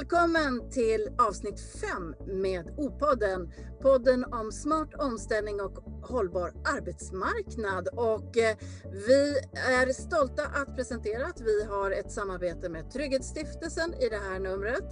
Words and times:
Välkommen 0.00 0.70
till 0.70 1.08
avsnitt 1.18 1.60
5 1.60 2.14
med 2.26 2.74
O-podden. 2.76 3.52
Podden 3.82 4.24
om 4.24 4.52
smart 4.52 4.94
omställning 4.98 5.60
och 5.60 5.78
hållbar 6.02 6.52
arbetsmarknad. 6.76 7.88
Och 7.88 8.38
eh, 8.38 8.56
vi 8.92 9.38
är 9.52 9.92
stolta 9.92 10.42
att 10.42 10.76
presentera 10.76 11.26
att 11.26 11.40
vi 11.40 11.64
har 11.64 11.90
ett 11.90 12.12
samarbete 12.12 12.68
med 12.68 12.90
Trygghetsstiftelsen 12.90 13.94
i 13.94 14.08
det 14.08 14.16
här 14.16 14.38
numret. 14.38 14.84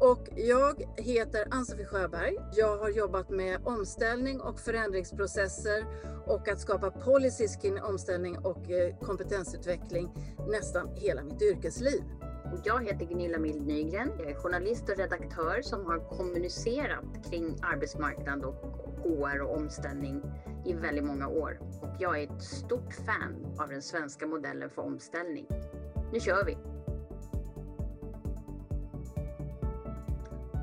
Och 0.00 0.28
jag 0.36 0.82
heter 0.96 1.46
Ann-Sofie 1.50 1.86
Sjöberg. 1.86 2.36
Jag 2.56 2.78
har 2.78 2.90
jobbat 2.90 3.30
med 3.30 3.60
omställning 3.64 4.40
och 4.40 4.60
förändringsprocesser 4.60 5.84
och 6.26 6.48
att 6.48 6.60
skapa 6.60 6.90
policies 6.90 7.56
kring 7.56 7.82
omställning 7.82 8.38
och 8.38 8.70
eh, 8.70 8.96
kompetensutveckling 8.98 10.10
nästan 10.50 10.88
hela 10.94 11.24
mitt 11.24 11.42
yrkesliv. 11.42 12.02
Och 12.52 12.58
jag 12.64 12.84
heter 12.84 13.06
Gunilla 13.06 13.38
Mild 13.38 13.66
Nygren. 13.66 14.12
Jag 14.18 14.30
är 14.30 14.34
journalist 14.34 14.88
och 14.88 14.96
redaktör 14.96 15.62
som 15.62 15.86
har 15.86 15.98
kommunicerat 15.98 17.30
kring 17.30 17.56
arbetsmarknad 17.62 18.44
och 18.44 18.54
HR 19.02 19.40
och 19.40 19.56
omställning 19.56 20.22
i 20.64 20.72
väldigt 20.72 21.04
många 21.04 21.28
år. 21.28 21.58
Och 21.82 21.88
jag 21.98 22.20
är 22.20 22.24
ett 22.24 22.42
stort 22.42 22.94
fan 22.94 23.56
av 23.58 23.68
den 23.68 23.82
svenska 23.82 24.26
modellen 24.26 24.70
för 24.70 24.82
omställning. 24.82 25.46
Nu 26.12 26.20
kör 26.20 26.44
vi! 26.44 26.56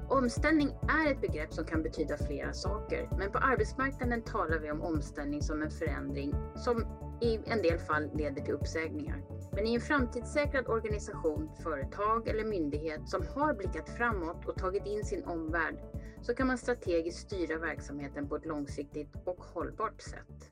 Omställning 0.10 0.70
är 1.06 1.12
ett 1.12 1.22
begrepp 1.22 1.54
som 1.54 1.66
kan 1.66 1.84
betyda 1.84 2.18
flera 2.18 2.54
saker, 2.54 3.10
men 3.18 3.32
på 3.32 3.38
arbetsmarknaden 3.38 4.22
talar 4.22 4.60
vi 4.60 4.72
om 4.72 4.82
omställning 4.82 5.42
som 5.42 5.62
en 5.62 5.72
förändring 5.72 6.36
som 6.56 6.86
i 7.22 7.40
en 7.46 7.62
del 7.62 7.80
fall 7.80 8.10
leder 8.14 8.42
till 8.42 8.54
uppsägningar. 8.54 9.37
Men 9.58 9.68
i 9.68 9.74
en 9.76 9.82
framtidssäkrad 9.82 10.68
organisation, 10.68 11.50
företag 11.64 12.28
eller 12.28 12.46
myndighet 12.46 13.10
som 13.10 13.26
har 13.28 13.54
blickat 13.54 13.90
framåt 13.98 14.46
och 14.46 14.58
tagit 14.58 14.86
in 14.86 15.06
sin 15.06 15.24
omvärld 15.24 15.76
så 16.22 16.34
kan 16.36 16.48
man 16.48 16.58
strategiskt 16.58 17.20
styra 17.20 17.58
verksamheten 17.58 18.30
på 18.30 18.36
ett 18.36 18.46
långsiktigt 18.46 19.14
och 19.26 19.44
hållbart 19.44 20.02
sätt. 20.02 20.50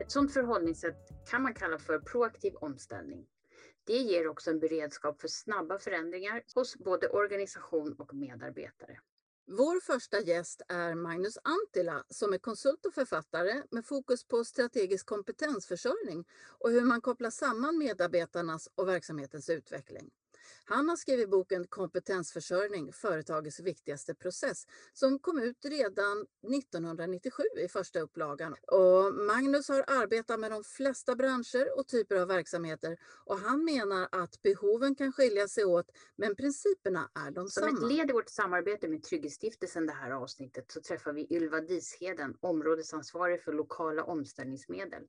Ett 0.00 0.10
sådant 0.10 0.32
förhållningssätt 0.32 0.96
kan 1.30 1.42
man 1.42 1.54
kalla 1.54 1.78
för 1.78 1.98
proaktiv 1.98 2.54
omställning. 2.54 3.26
Det 3.86 3.96
ger 3.98 4.28
också 4.28 4.50
en 4.50 4.60
beredskap 4.60 5.20
för 5.20 5.28
snabba 5.28 5.78
förändringar 5.78 6.42
hos 6.54 6.76
både 6.78 7.08
organisation 7.08 7.92
och 7.98 8.14
medarbetare. 8.14 8.98
Vår 9.46 9.80
första 9.80 10.20
gäst 10.20 10.62
är 10.68 10.94
Magnus 10.94 11.38
Antila 11.42 12.04
som 12.08 12.32
är 12.32 12.38
konsult 12.38 12.86
och 12.86 12.94
författare 12.94 13.62
med 13.70 13.86
fokus 13.86 14.24
på 14.24 14.44
strategisk 14.44 15.06
kompetensförsörjning 15.06 16.24
och 16.58 16.70
hur 16.70 16.80
man 16.82 17.00
kopplar 17.00 17.30
samman 17.30 17.78
medarbetarnas 17.78 18.68
och 18.74 18.88
verksamhetens 18.88 19.48
utveckling. 19.50 20.10
Han 20.64 20.88
har 20.88 20.96
skrivit 20.96 21.30
boken 21.30 21.66
Kompetensförsörjning, 21.66 22.92
företagets 22.92 23.60
viktigaste 23.60 24.14
process, 24.14 24.66
som 24.92 25.18
kom 25.18 25.38
ut 25.38 25.64
redan 25.64 26.26
1997 26.56 27.42
i 27.64 27.68
första 27.68 28.00
upplagan. 28.00 28.54
Och 28.66 29.14
Magnus 29.14 29.68
har 29.68 29.84
arbetat 29.86 30.40
med 30.40 30.50
de 30.50 30.64
flesta 30.64 31.14
branscher 31.14 31.78
och 31.78 31.88
typer 31.88 32.16
av 32.16 32.28
verksamheter 32.28 32.96
och 33.24 33.38
han 33.38 33.64
menar 33.64 34.08
att 34.12 34.42
behoven 34.42 34.94
kan 34.94 35.12
skilja 35.12 35.48
sig 35.48 35.64
åt, 35.64 35.86
men 36.16 36.36
principerna 36.36 37.10
är 37.14 37.30
de 37.30 37.48
Som 37.48 37.62
samma. 37.62 37.78
ett 37.86 37.92
led 37.92 38.10
i 38.10 38.12
vårt 38.12 38.28
samarbete 38.28 38.88
med 38.88 39.02
Trygghetsstiftelsen 39.02 39.86
det 39.86 39.92
här 39.92 40.10
avsnittet 40.10 40.72
så 40.72 40.80
träffar 40.80 41.12
vi 41.12 41.26
Ylva 41.30 41.60
Disheden, 41.60 42.36
områdesansvarig 42.40 43.42
för 43.42 43.52
lokala 43.52 44.04
omställningsmedel. 44.04 45.02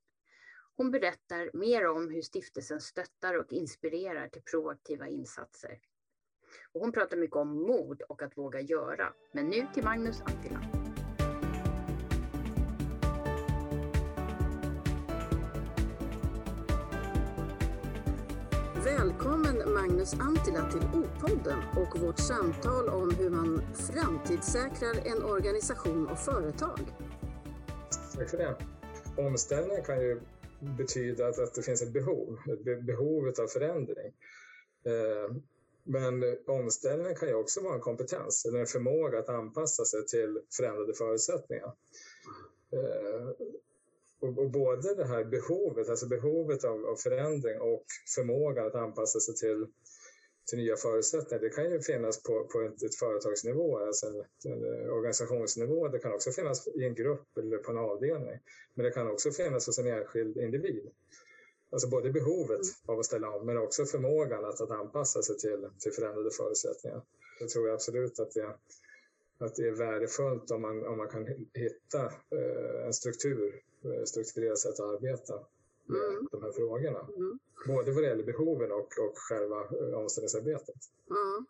Hon 0.77 0.91
berättar 0.91 1.49
mer 1.53 1.87
om 1.87 2.09
hur 2.09 2.21
stiftelsen 2.21 2.81
stöttar 2.81 3.39
och 3.39 3.53
inspirerar 3.53 4.27
till 4.27 4.41
proaktiva 4.41 5.07
insatser. 5.07 5.79
Och 6.71 6.81
hon 6.81 6.91
pratar 6.91 7.17
mycket 7.17 7.35
om 7.35 7.49
mod 7.49 8.01
och 8.01 8.21
att 8.21 8.37
våga 8.37 8.61
göra. 8.61 9.13
Men 9.31 9.49
nu 9.49 9.67
till 9.73 9.83
Magnus 9.83 10.21
Antila. 10.21 10.59
Välkommen 18.85 19.73
Magnus 19.73 20.13
Antila 20.13 20.71
till 20.71 21.01
O-podden 21.01 21.59
och 21.77 21.99
vårt 21.99 22.19
samtal 22.19 22.89
om 22.89 23.15
hur 23.15 23.29
man 23.29 23.61
framtidssäkrar 23.73 24.93
en 25.05 25.23
organisation 25.23 26.07
och 26.07 26.19
företag. 26.19 26.79
Tack 28.15 28.29
för 28.29 28.37
det. 28.37 28.55
Omställning 29.17 29.83
kan 29.83 30.01
ju 30.01 30.21
betyda 30.77 31.27
att, 31.27 31.39
att 31.39 31.53
det 31.53 31.61
finns 31.61 31.81
ett 31.81 31.93
behov, 31.93 32.37
ett 32.51 32.83
behov 32.85 33.33
av 33.39 33.47
förändring. 33.47 34.13
Eh, 34.85 35.35
men 35.83 36.37
omställning 36.47 37.15
kan 37.15 37.29
ju 37.29 37.35
också 37.35 37.61
vara 37.61 37.75
en 37.75 37.81
kompetens, 37.81 38.45
eller 38.45 38.59
en 38.59 38.65
förmåga 38.65 39.19
att 39.19 39.29
anpassa 39.29 39.85
sig 39.85 40.05
till 40.05 40.39
förändrade 40.57 40.93
förutsättningar. 40.93 41.73
Eh, 42.73 43.29
och, 44.19 44.51
både 44.51 44.95
det 44.95 45.05
här 45.05 45.23
behovet, 45.23 45.89
alltså 45.89 46.07
behovet 46.07 46.63
av 46.63 46.95
förändring 46.95 47.59
och 47.59 47.85
förmågan 48.15 48.67
att 48.67 48.75
anpassa 48.75 49.19
sig 49.19 49.35
till, 49.35 49.67
till 50.45 50.57
nya 50.57 50.75
förutsättningar, 50.75 51.41
det 51.41 51.49
kan 51.49 51.71
ju 51.71 51.79
finnas 51.81 52.23
på, 52.23 52.43
på 52.43 52.61
ett, 52.61 52.83
ett 52.83 52.95
företagsnivå, 52.95 53.77
alltså 53.77 54.07
en, 54.07 54.51
en 54.53 54.89
organisationsnivå. 54.89 55.87
Det 55.87 55.99
kan 55.99 56.13
också 56.13 56.31
finnas 56.31 56.67
i 56.67 56.83
en 56.83 56.95
grupp 56.95 57.37
eller 57.37 57.57
på 57.57 57.71
en 57.71 57.77
avdelning. 57.77 58.39
Men 58.73 58.85
det 58.85 58.91
kan 58.91 59.11
också 59.11 59.31
finnas 59.31 59.67
hos 59.67 59.79
en 59.79 59.87
enskild 59.87 60.37
individ. 60.37 60.89
Alltså 61.71 61.87
både 61.89 62.09
behovet 62.09 62.61
av 62.85 62.99
att 62.99 63.05
ställa 63.05 63.29
om 63.29 63.45
men 63.45 63.57
också 63.57 63.85
förmågan 63.85 64.45
att, 64.45 64.61
att 64.61 64.71
anpassa 64.71 65.21
sig 65.21 65.37
till, 65.37 65.69
till 65.79 65.91
förändrade 65.91 66.31
förutsättningar. 66.31 67.01
Jag 67.39 67.49
tror 67.49 67.69
absolut 67.69 68.19
att 68.19 68.31
det, 68.31 68.55
att 69.37 69.55
det 69.55 69.67
är 69.67 69.71
värdefullt 69.71 70.51
om 70.51 70.61
man, 70.61 70.85
om 70.87 70.97
man 70.97 71.09
kan 71.09 71.27
hitta 71.53 72.05
eh, 72.05 72.85
en 72.85 72.93
struktur, 72.93 73.61
eh, 73.85 74.03
strukturerat 74.03 74.59
sätt 74.59 74.79
att 74.79 74.93
arbeta 74.93 75.33
med 75.85 76.01
Mm. 76.01 76.27
de 76.31 76.41
här 76.43 76.51
frågorna. 76.51 76.99
Mm. 77.17 77.39
Både 77.67 77.91
vad 77.91 78.03
det 78.03 78.07
gäller 78.07 78.23
behoven 78.23 78.71
och, 78.71 78.79
och 79.03 79.13
själva 79.15 79.59
eh, 79.61 79.97
omställningsarbetet. 79.99 80.75
Ja, 81.09 81.45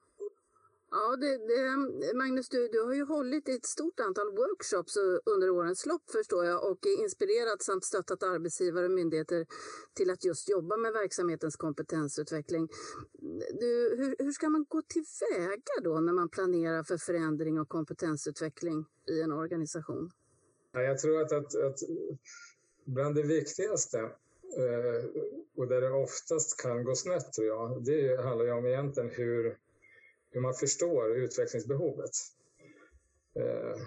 ja 0.92 1.16
det, 1.16 1.38
det, 1.38 2.14
Magnus, 2.18 2.50
du, 2.50 2.68
du 2.68 2.82
har 2.84 2.94
ju 2.94 3.04
hållit 3.06 3.50
ett 3.50 3.66
stort 3.66 4.00
antal 4.00 4.32
workshops 4.32 4.98
under 5.26 5.50
årens 5.50 5.86
lopp 5.86 6.12
förstår 6.12 6.46
jag 6.46 6.72
och 6.72 6.80
inspirerat 7.00 7.62
samt 7.64 7.84
stöttat 7.86 8.24
arbetsgivare 8.24 8.86
och 8.86 8.92
myndigheter 8.92 9.46
till 9.94 10.10
att 10.10 10.26
just 10.26 10.50
jobba 10.50 10.78
med 10.78 10.94
verksamhetens 10.94 11.56
kompetensutveckling. 11.56 12.70
Du, 13.60 13.96
hur, 13.98 14.16
hur 14.20 14.32
ska 14.32 14.50
man 14.50 14.66
gå 14.70 14.82
tillväga 14.82 15.74
då 15.84 16.00
när 16.00 16.14
man 16.14 16.30
planerar 16.30 16.84
för 16.84 16.98
förändring 16.98 17.60
och 17.60 17.70
kompetensutveckling 17.70 18.86
i 19.10 19.22
en 19.22 19.32
organisation? 19.32 20.12
Ja, 20.72 20.82
jag 20.82 21.00
tror 21.00 21.22
att, 21.22 21.32
att, 21.32 21.56
att 21.56 21.80
bland 22.86 23.16
det 23.16 23.24
viktigaste 23.24 24.00
eh, 24.58 25.06
och 25.58 25.68
där 25.68 25.82
det 25.82 25.92
oftast 25.92 26.62
kan 26.62 26.84
gå 26.84 26.96
snett 26.96 27.34
tror 27.34 27.48
jag, 27.48 27.84
det 27.84 28.22
handlar 28.24 28.46
ju 28.46 28.52
om 28.52 28.66
egentligen 28.66 29.10
hur, 29.10 29.58
hur 30.32 30.42
man 30.42 30.54
förstår 30.54 31.16
utvecklingsbehovet. 31.16 32.12
Eh, 33.40 33.78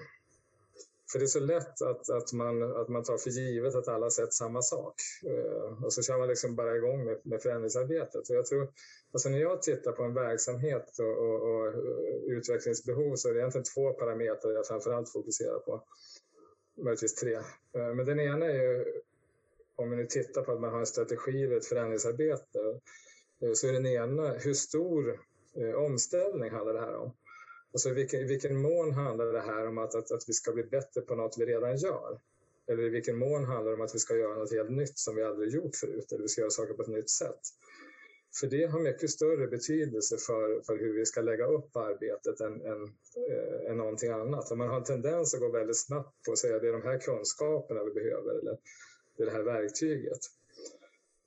för 1.13 1.19
det 1.19 1.25
är 1.25 1.27
så 1.27 1.41
lätt 1.41 1.83
att, 1.83 2.11
att, 2.11 2.33
man, 2.33 2.77
att 2.77 2.89
man 2.89 3.03
tar 3.03 3.17
för 3.17 3.31
givet 3.31 3.75
att 3.75 3.89
alla 3.89 4.11
sett 4.11 4.35
samma 4.35 4.63
sak. 4.63 4.95
Eh, 5.27 5.85
och 5.85 5.93
så 5.93 6.03
kör 6.03 6.19
man 6.19 6.29
liksom 6.29 6.57
bara 6.57 6.77
igång 6.77 7.05
med, 7.05 7.21
med 7.23 7.43
förändringsarbetet. 7.43 8.29
Och 8.29 8.37
jag 8.37 8.47
tror, 8.47 8.69
alltså 9.13 9.29
när 9.29 9.39
jag 9.39 9.63
tittar 9.63 9.93
på 9.93 10.03
en 10.03 10.15
verksamhet 10.15 10.99
och, 10.99 11.19
och, 11.19 11.43
och 11.43 11.73
utvecklingsbehov 12.27 13.17
så 13.17 13.29
är 13.29 13.35
det 13.35 13.41
egentligen 13.41 13.65
två 13.75 13.93
parametrar 13.93 14.53
jag 14.53 14.67
framförallt 14.67 15.13
fokuserar 15.13 15.59
på. 15.59 15.83
Möjligtvis 16.77 17.15
tre. 17.15 17.35
Eh, 17.35 17.95
men 17.95 18.07
den 18.07 18.21
ena 18.21 18.47
är 18.47 18.63
ju, 18.63 18.85
om 19.77 19.91
vi 19.91 19.97
nu 19.97 20.07
tittar 20.07 20.43
på 20.43 20.53
att 20.53 20.61
man 20.61 20.73
har 20.73 20.81
en 20.81 20.87
strategi 20.87 21.45
eller 21.45 21.57
ett 21.57 21.67
förändringsarbete, 21.67 22.81
eh, 23.43 23.53
så 23.53 23.69
är 23.69 23.73
den 23.73 23.87
ena, 23.87 24.33
hur 24.33 24.55
stor 24.55 25.21
eh, 25.57 25.75
omställning 25.75 26.51
handlar 26.51 26.75
det 26.75 26.81
här 26.81 26.97
om? 26.97 27.13
Alltså 27.73 27.89
i 27.89 27.93
vilken, 27.93 28.21
i 28.21 28.25
vilken 28.25 28.57
mån 28.57 28.93
handlar 28.93 29.27
det 29.33 29.41
här 29.41 29.67
om 29.67 29.79
att, 29.79 29.95
att, 29.95 30.13
att 30.13 30.29
vi 30.29 30.33
ska 30.33 30.53
bli 30.53 30.65
bättre 30.65 31.01
på 31.01 31.15
något 31.15 31.35
vi 31.39 31.47
redan 31.47 31.77
gör? 31.77 32.21
Eller 32.67 32.83
i 32.83 32.89
vilken 32.89 33.19
mån 33.19 33.45
handlar 33.45 33.73
det 33.73 33.77
om 33.77 33.85
att 33.85 33.95
vi 33.95 33.99
ska 33.99 34.17
göra 34.17 34.35
något 34.35 34.53
helt 34.53 34.71
nytt 34.71 34.99
som 34.99 35.17
vi 35.17 35.23
aldrig 35.23 35.55
gjort 35.55 35.77
förut? 35.77 36.13
Eller 36.13 36.23
vi 36.23 36.29
ska 36.29 36.41
göra 36.41 36.51
saker 36.51 36.75
på 36.75 36.83
ett 36.83 36.89
nytt 36.89 37.11
sätt? 37.11 37.41
För 38.41 38.47
det 38.47 38.67
har 38.67 38.81
mycket 38.81 39.11
större 39.11 39.47
betydelse 39.47 40.17
för, 40.17 40.63
för 40.63 40.79
hur 40.79 40.93
vi 40.93 41.07
ska 41.07 41.21
lägga 41.21 41.47
upp 41.47 41.77
arbetet 41.77 42.41
än, 42.41 42.61
än, 42.61 42.83
eh, 43.31 43.71
än 43.71 43.77
någonting 43.77 44.11
annat. 44.11 44.51
Och 44.51 44.59
man 44.59 44.69
har 44.69 44.77
en 44.77 44.85
tendens 44.85 45.35
att 45.35 45.41
gå 45.41 45.49
väldigt 45.49 45.79
snabbt 45.79 46.25
på 46.27 46.33
att 46.33 46.39
säga 46.39 46.57
att 46.57 46.63
det 46.63 46.69
är 46.69 46.73
de 46.73 46.83
här 46.83 46.99
kunskaperna 46.99 47.85
vi 47.85 47.91
behöver 47.91 48.39
eller 48.39 48.59
det 49.17 49.23
är 49.23 49.27
det 49.27 49.33
här 49.33 49.43
verktyget. 49.43 50.21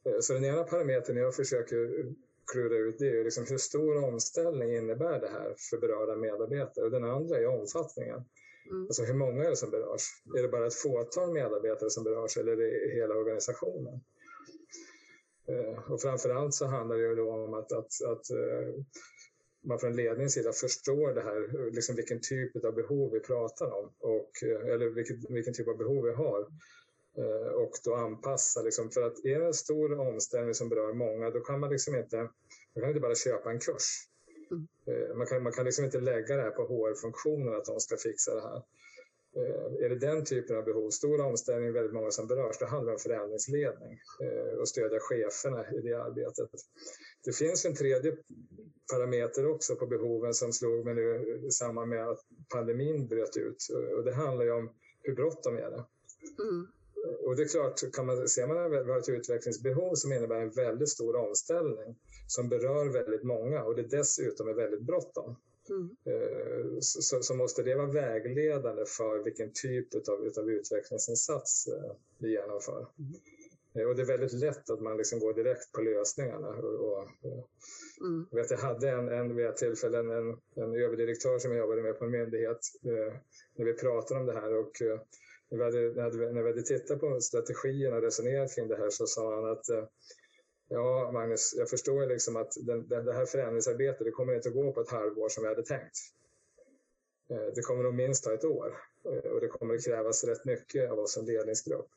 Eh, 0.05 0.19
Så 0.19 0.33
den 0.33 0.45
ena 0.45 0.63
parametern 0.63 1.17
jag 1.17 1.35
försöker 1.35 2.05
klura 2.51 2.77
ut 2.77 2.99
det 2.99 3.19
är 3.19 3.23
liksom 3.23 3.45
hur 3.49 3.57
stor 3.57 4.03
omställning 4.03 4.75
innebär 4.75 5.19
det 5.19 5.29
här 5.29 5.55
för 5.69 5.77
berörda 5.77 6.15
medarbetare? 6.15 6.85
Och 6.85 6.91
den 6.91 7.03
andra 7.03 7.37
är 7.37 7.47
omfattningen. 7.47 8.23
Mm. 8.69 8.83
Alltså 8.83 9.03
hur 9.03 9.13
många 9.13 9.45
är 9.45 9.49
det 9.49 9.55
som 9.55 9.71
berörs? 9.71 10.01
Är 10.37 10.41
det 10.41 10.47
bara 10.47 10.67
ett 10.67 10.73
fåtal 10.73 11.33
medarbetare 11.33 11.89
som 11.89 12.03
berörs 12.03 12.37
eller 12.37 12.51
är 12.51 12.57
det 12.57 12.95
hela 12.95 13.15
organisationen? 13.15 13.99
Eh, 15.49 15.91
Och 15.91 16.01
framförallt 16.01 16.53
så 16.53 16.65
handlar 16.65 16.97
det 16.97 17.03
ju 17.03 17.21
om 17.21 17.53
att, 17.53 17.71
att, 17.71 18.01
att 18.05 18.29
eh, 18.29 18.73
man 19.61 19.79
från 19.79 19.95
ledningens 19.95 20.33
sida 20.33 20.51
förstår 20.53 21.13
det 21.13 21.21
här, 21.21 21.71
liksom 21.71 21.95
vilken 21.95 22.21
typ 22.21 22.65
av 22.65 22.73
behov 22.73 23.11
vi 23.11 23.19
pratar 23.19 23.71
om 23.71 23.91
och, 23.99 24.43
eller 24.43 24.89
vilken, 24.89 25.33
vilken 25.33 25.53
typ 25.53 25.67
av 25.67 25.77
behov 25.77 26.05
vi 26.05 26.13
har 26.13 26.47
och 27.53 27.71
då 27.85 27.95
anpassa. 27.95 28.61
Liksom, 28.61 28.91
för 28.91 29.01
att 29.01 29.25
är 29.25 29.39
det 29.39 29.45
en 29.45 29.53
stor 29.53 29.99
omställning 29.99 30.53
som 30.53 30.69
berör 30.69 30.93
många, 30.93 31.29
då 31.29 31.39
kan 31.39 31.59
man 31.59 31.69
liksom 31.69 31.95
inte, 31.95 32.17
man 32.17 32.81
kan 32.81 32.87
inte 32.87 32.99
bara 32.99 33.15
köpa 33.15 33.51
en 33.51 33.59
kurs. 33.59 34.07
Mm. 34.51 35.17
Man 35.17 35.27
kan, 35.27 35.43
man 35.43 35.51
kan 35.51 35.65
liksom 35.65 35.85
inte 35.85 35.99
lägga 35.99 36.35
det 36.35 36.41
här 36.41 36.51
på 36.51 36.63
HR-funktionen 36.63 37.55
att 37.55 37.65
de 37.65 37.79
ska 37.79 37.97
fixa 37.97 38.35
det 38.35 38.41
här. 38.41 38.61
Eh, 39.39 39.85
är 39.85 39.89
det 39.89 39.95
den 39.95 40.25
typen 40.25 40.57
av 40.57 40.63
behov, 40.63 40.89
stor 40.89 41.21
omställning, 41.21 41.73
väldigt 41.73 41.93
många 41.93 42.11
som 42.11 42.27
berörs, 42.27 42.57
då 42.59 42.65
handlar 42.65 42.91
det 42.91 42.95
om 42.95 42.99
förändringsledning 42.99 43.99
eh, 44.23 44.59
och 44.59 44.67
stödja 44.67 44.99
cheferna 44.99 45.71
i 45.71 45.81
det 45.81 45.93
arbetet. 45.93 46.49
Det 47.25 47.31
finns 47.31 47.65
en 47.65 47.75
tredje 47.75 48.17
parameter 48.93 49.47
också 49.47 49.75
på 49.75 49.87
behoven 49.87 50.33
som 50.33 50.53
slog 50.53 50.85
mig 50.85 50.95
nu 50.95 51.39
i 51.47 51.51
samband 51.51 51.89
med 51.89 52.09
att 52.09 52.19
pandemin 52.53 53.07
bröt 53.07 53.37
ut 53.37 53.67
och 53.97 54.03
det 54.03 54.13
handlar 54.13 54.45
ju 54.45 54.51
om 54.51 54.69
hur 55.01 55.15
bråttom 55.15 55.57
är 55.57 55.71
det? 55.71 55.85
Mm. 56.43 56.67
Och 57.19 57.35
det 57.35 57.43
är 57.43 57.47
klart, 57.47 57.91
kan 57.93 58.05
man, 58.05 58.27
ser 58.27 58.47
man 58.47 58.71
vi 58.71 58.91
har 58.91 58.99
ett 58.99 59.09
utvecklingsbehov 59.09 59.95
som 59.95 60.13
innebär 60.13 60.41
en 60.41 60.49
väldigt 60.49 60.89
stor 60.89 61.15
omställning 61.15 61.95
som 62.27 62.49
berör 62.49 62.85
väldigt 62.85 63.23
många 63.23 63.63
och 63.63 63.75
det 63.75 63.83
dessutom 63.83 64.47
är 64.47 64.53
väldigt 64.53 64.81
bråttom 64.81 65.35
Mm. 65.69 65.89
Eh, 66.05 66.79
så, 66.79 67.21
så, 67.21 67.35
måste 67.35 67.63
det 67.63 67.75
vara 67.75 67.91
vägledande 67.91 68.85
för 68.85 69.23
vilken 69.23 69.51
typ 69.53 70.09
av 70.09 70.25
utav 70.25 70.49
utvecklingsinsats 70.49 71.67
eh, 71.67 71.91
vi 72.17 72.31
genomför. 72.31 72.87
Mm. 72.99 73.13
Eh, 73.75 73.89
och 73.89 73.95
det 73.95 74.01
är 74.01 74.05
väldigt 74.05 74.33
lätt 74.33 74.69
att 74.69 74.81
man 74.81 74.97
liksom 74.97 75.19
går 75.19 75.33
direkt 75.33 75.71
på 75.71 75.81
lösningarna. 75.81 76.47
Och, 76.47 76.73
och, 76.73 77.07
mm. 78.01 78.25
jag, 78.31 78.37
vet, 78.37 78.51
jag 78.51 78.57
hade 78.57 78.89
en, 78.89 79.09
en 79.09 79.35
vid 79.35 79.45
ett 79.45 79.57
tillfälle 79.57 79.99
en, 79.99 80.09
en, 80.09 80.37
en 80.55 80.75
överdirektör 80.75 81.39
som 81.39 81.51
jag 81.51 81.59
jobbade 81.59 81.81
med 81.81 81.99
på 81.99 82.05
en 82.05 82.11
myndighet 82.11 82.59
när 83.55 83.65
vi 83.65 83.73
pratade 83.73 84.19
om 84.19 84.25
det 84.25 84.33
här. 84.33 84.53
Och, 84.53 84.71
när 85.51 85.57
vi, 85.57 86.01
hade, 86.01 86.31
när 86.33 86.41
vi 86.41 86.49
hade 86.49 86.61
tittat 86.61 86.99
på 86.99 87.21
strategierna 87.21 87.95
och 87.95 88.01
resonerat 88.01 88.55
kring 88.55 88.67
det 88.67 88.77
här 88.77 88.89
så 88.89 89.07
sa 89.07 89.35
han 89.35 89.51
att 89.51 89.65
Ja, 90.71 91.11
Magnus, 91.13 91.53
jag 91.57 91.69
förstår 91.69 92.05
liksom 92.05 92.35
att 92.35 92.53
den, 92.61 92.87
den, 92.87 93.05
det 93.05 93.13
här 93.13 93.25
förändringsarbetet 93.25 94.05
det 94.05 94.11
kommer 94.11 94.35
inte 94.35 94.49
att 94.49 94.55
gå 94.55 94.71
på 94.71 94.81
ett 94.81 94.89
halvår 94.89 95.29
som 95.29 95.43
vi 95.43 95.49
hade 95.49 95.63
tänkt. 95.63 95.97
Eh, 97.29 97.53
det 97.55 97.61
kommer 97.61 97.83
nog 97.83 97.93
minst 97.93 98.23
ta 98.23 98.33
ett 98.33 98.45
år 98.45 98.77
eh, 99.05 99.31
och 99.31 99.41
det 99.41 99.47
kommer 99.47 99.75
att 99.75 99.85
krävas 99.85 100.23
rätt 100.23 100.45
mycket 100.45 100.91
av 100.91 100.99
oss 100.99 101.13
som 101.13 101.25
ledningsgrupp. 101.25 101.89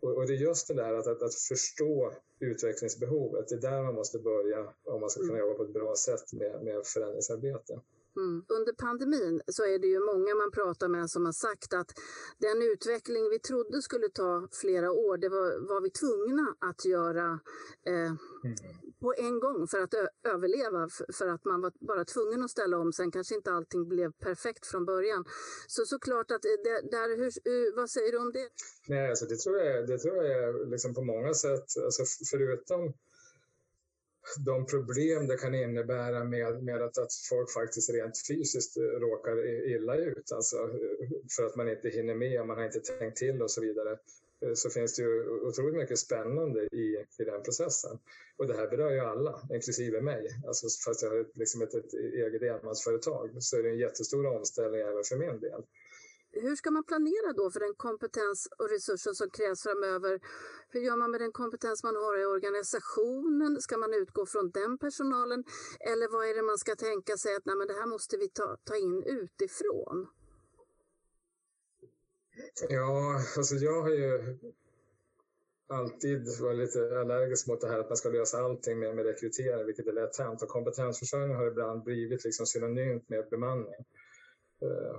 Och, 0.00 0.16
och 0.16 0.26
det 0.26 0.32
är 0.32 0.36
just 0.36 0.68
det 0.68 0.74
där 0.74 0.94
att, 0.94 1.06
att, 1.06 1.22
att, 1.22 1.34
förstå 1.34 2.12
utvecklingsbehovet, 2.38 3.48
det 3.48 3.54
är 3.54 3.60
där 3.60 3.82
man 3.82 3.94
måste 3.94 4.18
börja 4.18 4.74
om 4.84 5.00
man 5.00 5.10
ska 5.10 5.20
kunna 5.20 5.38
jobba 5.38 5.54
på 5.54 5.62
ett 5.62 5.72
bra 5.72 5.96
sätt 5.96 6.32
med, 6.32 6.64
med 6.64 6.86
förändringsarbete. 6.86 7.80
Mm. 8.16 8.44
Under 8.48 8.72
pandemin 8.72 9.42
så 9.46 9.62
är 9.64 9.78
det 9.78 9.86
ju 9.86 10.00
många 10.00 10.34
man 10.34 10.50
pratar 10.50 10.88
med 10.88 11.10
som 11.10 11.24
har 11.24 11.32
sagt 11.32 11.72
att 11.74 11.90
den 12.38 12.62
utveckling 12.62 13.30
vi 13.30 13.38
trodde 13.38 13.82
skulle 13.82 14.08
ta 14.08 14.48
flera 14.52 14.92
år, 14.92 15.16
det 15.16 15.28
var, 15.28 15.68
var 15.68 15.80
vi 15.80 15.90
tvungna 15.90 16.56
att 16.58 16.84
göra 16.84 17.40
eh, 17.86 18.12
mm. 18.44 18.56
på 19.00 19.14
en 19.16 19.40
gång 19.40 19.68
för 19.68 19.80
att 19.80 19.94
överleva, 20.34 20.88
för 21.18 21.28
att 21.28 21.44
man 21.44 21.60
var 21.60 21.72
bara 21.80 22.04
tvungen 22.04 22.42
att 22.42 22.50
ställa 22.50 22.78
om. 22.78 22.92
Sen 22.92 23.10
kanske 23.10 23.34
inte 23.34 23.52
allting 23.52 23.88
blev 23.88 24.12
perfekt 24.12 24.66
från 24.66 24.84
början. 24.84 25.24
Så 25.66 25.84
såklart 25.84 26.30
att 26.30 26.42
det, 26.42 26.80
där, 26.90 27.16
hur, 27.16 27.76
vad 27.76 27.90
säger 27.90 28.12
du 28.12 28.18
om 28.18 28.32
det? 28.32 28.48
Nej, 28.88 29.08
alltså 29.10 29.26
det 29.26 29.36
tror 29.36 29.56
jag, 29.56 29.86
det 29.86 29.98
tror 29.98 30.24
jag 30.24 30.70
liksom 30.70 30.94
på 30.94 31.02
många 31.02 31.34
sätt, 31.34 31.66
alltså 31.84 32.02
förutom 32.30 32.94
de 34.44 34.66
problem 34.66 35.26
det 35.26 35.36
kan 35.36 35.54
innebära 35.54 36.24
med, 36.24 36.62
med 36.62 36.82
att, 36.82 36.98
att 36.98 37.12
folk 37.28 37.50
faktiskt 37.50 37.90
rent 37.90 38.26
fysiskt 38.28 38.76
råkar 38.76 39.46
illa 39.46 39.96
ut, 39.96 40.32
alltså 40.32 40.56
för 41.36 41.46
att 41.46 41.56
man 41.56 41.68
inte 41.68 41.88
hinner 41.88 42.14
med, 42.14 42.46
man 42.46 42.56
har 42.56 42.64
inte 42.64 42.80
tänkt 42.80 43.16
till 43.16 43.42
och 43.42 43.50
så 43.50 43.60
vidare, 43.60 43.98
eh, 44.44 44.54
så 44.54 44.70
finns 44.70 44.96
det 44.96 45.02
ju 45.02 45.28
otroligt 45.28 45.74
mycket 45.74 45.98
spännande 45.98 46.62
i, 46.62 47.04
i 47.18 47.24
den 47.24 47.42
processen. 47.42 47.98
Och 48.36 48.46
det 48.46 48.56
här 48.56 48.68
berör 48.68 48.90
ju 48.90 49.00
alla, 49.00 49.48
inklusive 49.50 50.00
mig. 50.00 50.28
Alltså 50.46 50.66
fast 50.86 51.02
jag 51.02 51.10
har 51.10 51.26
liksom 51.34 51.62
ett, 51.62 51.74
ett 51.74 51.94
eget 51.94 52.42
enmansföretag 52.42 53.42
så 53.42 53.58
är 53.58 53.62
det 53.62 53.70
en 53.70 53.78
jättestor 53.78 54.26
omställning 54.26 54.80
även 54.80 55.04
för 55.04 55.16
min 55.16 55.40
del. 55.40 55.62
Hur 56.32 56.56
ska 56.56 56.70
man 56.70 56.84
planera 56.84 57.32
då 57.32 57.50
för 57.50 57.60
den 57.60 57.74
kompetens 57.74 58.48
och 58.58 58.68
resurser 58.70 59.12
som 59.12 59.30
krävs 59.30 59.62
framöver? 59.62 60.20
Hur 60.68 60.80
gör 60.80 60.96
man 60.96 61.10
med 61.10 61.20
den 61.20 61.32
kompetens 61.32 61.84
man 61.84 61.96
har 61.96 62.18
i 62.18 62.24
organisationen? 62.24 63.60
Ska 63.60 63.78
man 63.78 63.94
utgå 63.94 64.26
från 64.26 64.50
den 64.50 64.78
personalen? 64.78 65.44
Eller 65.80 66.08
vad 66.12 66.28
är 66.28 66.34
det 66.34 66.42
man 66.42 66.58
ska 66.58 66.74
tänka 66.76 67.16
sig 67.16 67.36
att 67.36 67.44
nej, 67.44 67.56
men 67.56 67.66
det 67.66 67.74
här 67.74 67.86
måste 67.86 68.16
vi 68.16 68.28
ta, 68.28 68.56
ta 68.64 68.76
in 68.76 69.02
utifrån? 69.02 70.08
Ja, 72.68 73.20
alltså 73.36 73.54
jag 73.54 73.82
har 73.82 73.90
ju 73.90 74.38
alltid 75.66 76.40
varit 76.40 76.58
lite 76.58 77.00
allergisk 77.00 77.46
mot 77.46 77.60
det 77.60 77.68
här 77.68 77.78
att 77.78 77.88
man 77.88 77.96
ska 77.96 78.08
lösa 78.08 78.38
allting 78.38 78.78
med, 78.78 78.96
med 78.96 79.06
rekrytering, 79.06 79.66
vilket 79.66 79.86
är 79.86 79.92
lätt 79.92 80.18
hänt. 80.18 80.42
Och 80.42 80.48
kompetensförsörjning 80.48 81.36
har 81.36 81.46
ibland 81.46 81.82
blivit 81.82 82.24
liksom 82.24 82.46
synonymt 82.46 83.08
med 83.08 83.28
bemanning. 83.30 83.84
Eh, 84.62 84.96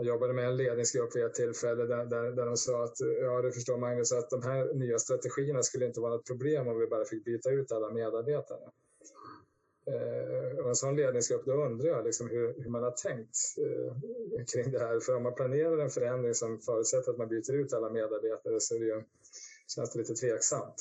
jag 0.00 0.06
jobbade 0.06 0.32
med 0.32 0.48
en 0.48 0.56
ledningsgrupp 0.56 1.16
vid 1.16 1.24
ett 1.24 1.34
tillfälle 1.34 1.84
där, 1.84 2.04
där, 2.04 2.30
där 2.30 2.46
de 2.46 2.56
sa 2.56 2.84
att 2.84 3.00
ja, 3.20 3.42
du 3.42 3.52
förstår 3.52 3.78
Magnus, 3.78 4.12
att 4.12 4.30
de 4.30 4.42
här 4.42 4.74
nya 4.74 4.98
strategierna 4.98 5.62
skulle 5.62 5.86
inte 5.86 6.00
vara 6.00 6.12
något 6.12 6.26
problem 6.26 6.68
om 6.68 6.78
vi 6.78 6.86
bara 6.86 7.04
fick 7.04 7.24
byta 7.24 7.50
ut 7.50 7.72
alla 7.72 7.90
medarbetare. 7.90 8.70
Eh, 9.86 10.58
och 10.58 10.68
en 10.68 10.76
sån 10.76 10.96
ledningsgrupp, 10.96 11.44
då 11.44 11.52
undrar 11.52 11.88
jag 11.88 12.04
liksom 12.04 12.30
hur, 12.30 12.54
hur 12.62 12.70
man 12.70 12.82
har 12.82 12.90
tänkt 12.90 13.36
eh, 13.58 14.44
kring 14.52 14.70
det 14.72 14.78
här. 14.78 15.00
För 15.00 15.16
om 15.16 15.22
man 15.22 15.34
planerar 15.34 15.78
en 15.78 15.90
förändring 15.90 16.34
som 16.34 16.60
förutsätter 16.60 17.10
att 17.10 17.18
man 17.18 17.28
byter 17.28 17.54
ut 17.54 17.72
alla 17.72 17.90
medarbetare 17.90 18.60
så 18.60 18.74
är 18.74 18.78
det 18.78 18.86
ju, 18.86 19.02
känns 19.74 19.92
det 19.92 19.98
lite 19.98 20.14
tveksamt. 20.14 20.74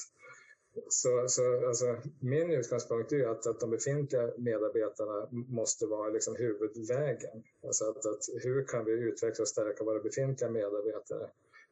Så, 0.88 1.28
så 1.28 1.68
alltså, 1.68 1.98
min 2.20 2.52
utgångspunkt 2.52 3.12
är 3.12 3.28
att, 3.28 3.48
att 3.48 3.60
de 3.60 3.70
befintliga 3.70 4.32
medarbetarna 4.38 5.28
måste 5.32 5.86
vara 5.86 6.10
liksom 6.10 6.36
huvudvägen. 6.36 7.44
Alltså 7.68 7.86
att, 7.90 8.06
att 8.06 8.24
hur 8.44 8.64
kan 8.64 8.86
vi 8.86 8.92
utveckla 8.92 9.42
och 9.42 9.48
stärka 9.48 9.84
våra 9.84 10.00
befintliga 10.00 10.50
medarbetare 10.50 11.30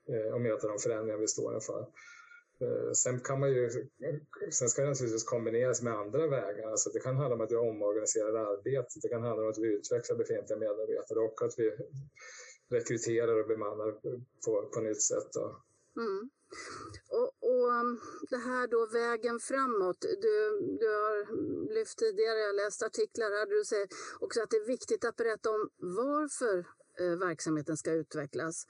eh, 0.10 0.34
och 0.34 0.42
möta 0.42 0.68
de 0.68 0.80
förändringar 0.80 1.18
vi 1.18 1.28
står 1.28 1.56
inför. 1.56 1.88
Eh, 2.62 2.92
sen, 2.92 3.20
kan 3.20 3.40
man 3.40 3.50
ju, 3.50 3.70
sen 4.52 4.70
ska 4.70 4.82
det 4.82 4.90
naturligtvis 4.90 5.24
kombineras 5.24 5.82
med 5.82 5.94
andra 5.94 6.28
vägar. 6.28 6.72
Alltså 6.72 6.90
det 6.90 7.00
kan 7.00 7.18
handla 7.18 7.36
om 7.36 7.42
att 7.42 7.52
vi 7.52 7.56
omorganiserar 7.56 8.54
arbetet, 8.54 9.02
det 9.02 9.10
kan 9.10 9.24
handla 9.24 9.44
om 9.44 9.50
att 9.50 9.58
vi 9.58 9.68
utvecklar 9.68 10.18
befintliga 10.18 10.60
medarbetare 10.60 11.20
och 11.20 11.42
att 11.42 11.54
vi 11.60 11.72
rekryterar 12.70 13.40
och 13.40 13.48
bemannar 13.48 13.92
på, 14.46 14.70
på 14.74 14.82
nytt 14.82 15.02
sätt. 15.02 15.36
Mm. 15.98 16.30
Och, 17.10 17.37
och, 17.64 18.00
det 18.30 18.38
här 18.38 18.68
då 18.68 18.86
vägen 18.86 19.40
framåt. 19.40 20.02
Du, 20.02 20.60
du 20.80 20.88
har 20.88 21.18
lyft 21.74 21.98
tidigare, 21.98 22.40
jag 22.40 22.48
har 22.48 22.54
läst 22.54 22.84
artiklar 22.84 23.32
här, 23.32 23.46
du 23.46 23.66
säger 23.66 23.88
också 24.20 24.42
att 24.42 24.50
det 24.50 24.58
är 24.58 24.68
viktigt 24.68 25.06
att 25.06 25.16
berätta 25.16 25.50
om 25.50 25.70
varför 25.78 26.58
eh, 27.00 27.20
verksamheten 27.20 27.78
ska 27.78 27.92
utvecklas. 27.92 28.66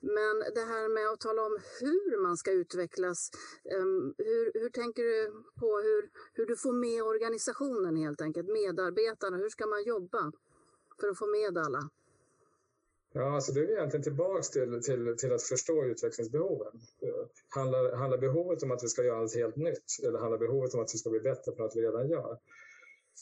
Men 0.00 0.54
det 0.54 0.60
här 0.60 0.88
med 0.88 1.08
att 1.08 1.20
tala 1.20 1.42
om 1.42 1.58
hur 1.80 2.22
man 2.22 2.36
ska 2.36 2.52
utvecklas, 2.52 3.30
ehm, 3.74 4.14
hur, 4.18 4.60
hur 4.60 4.70
tänker 4.70 5.04
du 5.04 5.32
på 5.60 5.78
hur, 5.78 6.10
hur 6.32 6.46
du 6.46 6.56
får 6.56 6.72
med 6.72 7.02
organisationen 7.02 7.96
helt 7.96 8.20
enkelt, 8.20 8.48
medarbetarna, 8.48 9.36
hur 9.36 9.48
ska 9.48 9.66
man 9.66 9.84
jobba 9.84 10.32
för 11.00 11.08
att 11.08 11.18
få 11.18 11.26
med 11.26 11.58
alla? 11.58 11.90
Ja, 13.12 13.34
alltså 13.34 13.52
det 13.52 13.60
är 13.60 13.70
egentligen 13.70 14.02
tillbaks 14.02 14.50
till, 14.50 14.82
till, 14.82 15.16
till 15.18 15.32
att 15.32 15.42
förstå 15.42 15.84
utvecklingsbehoven. 15.84 16.72
Handlar, 17.54 17.96
handlar 17.96 18.18
behovet 18.18 18.62
om 18.62 18.70
att 18.70 18.82
vi 18.82 18.88
ska 18.88 19.04
göra 19.04 19.20
något 19.20 19.34
helt 19.34 19.56
nytt 19.56 19.86
eller 20.06 20.18
handlar 20.18 20.38
behovet 20.38 20.74
om 20.74 20.80
att 20.80 20.94
vi 20.94 20.98
ska 20.98 21.10
bli 21.10 21.20
bättre 21.20 21.52
på 21.52 21.62
något 21.62 21.76
vi 21.76 21.82
redan 21.82 22.08
gör? 22.08 22.38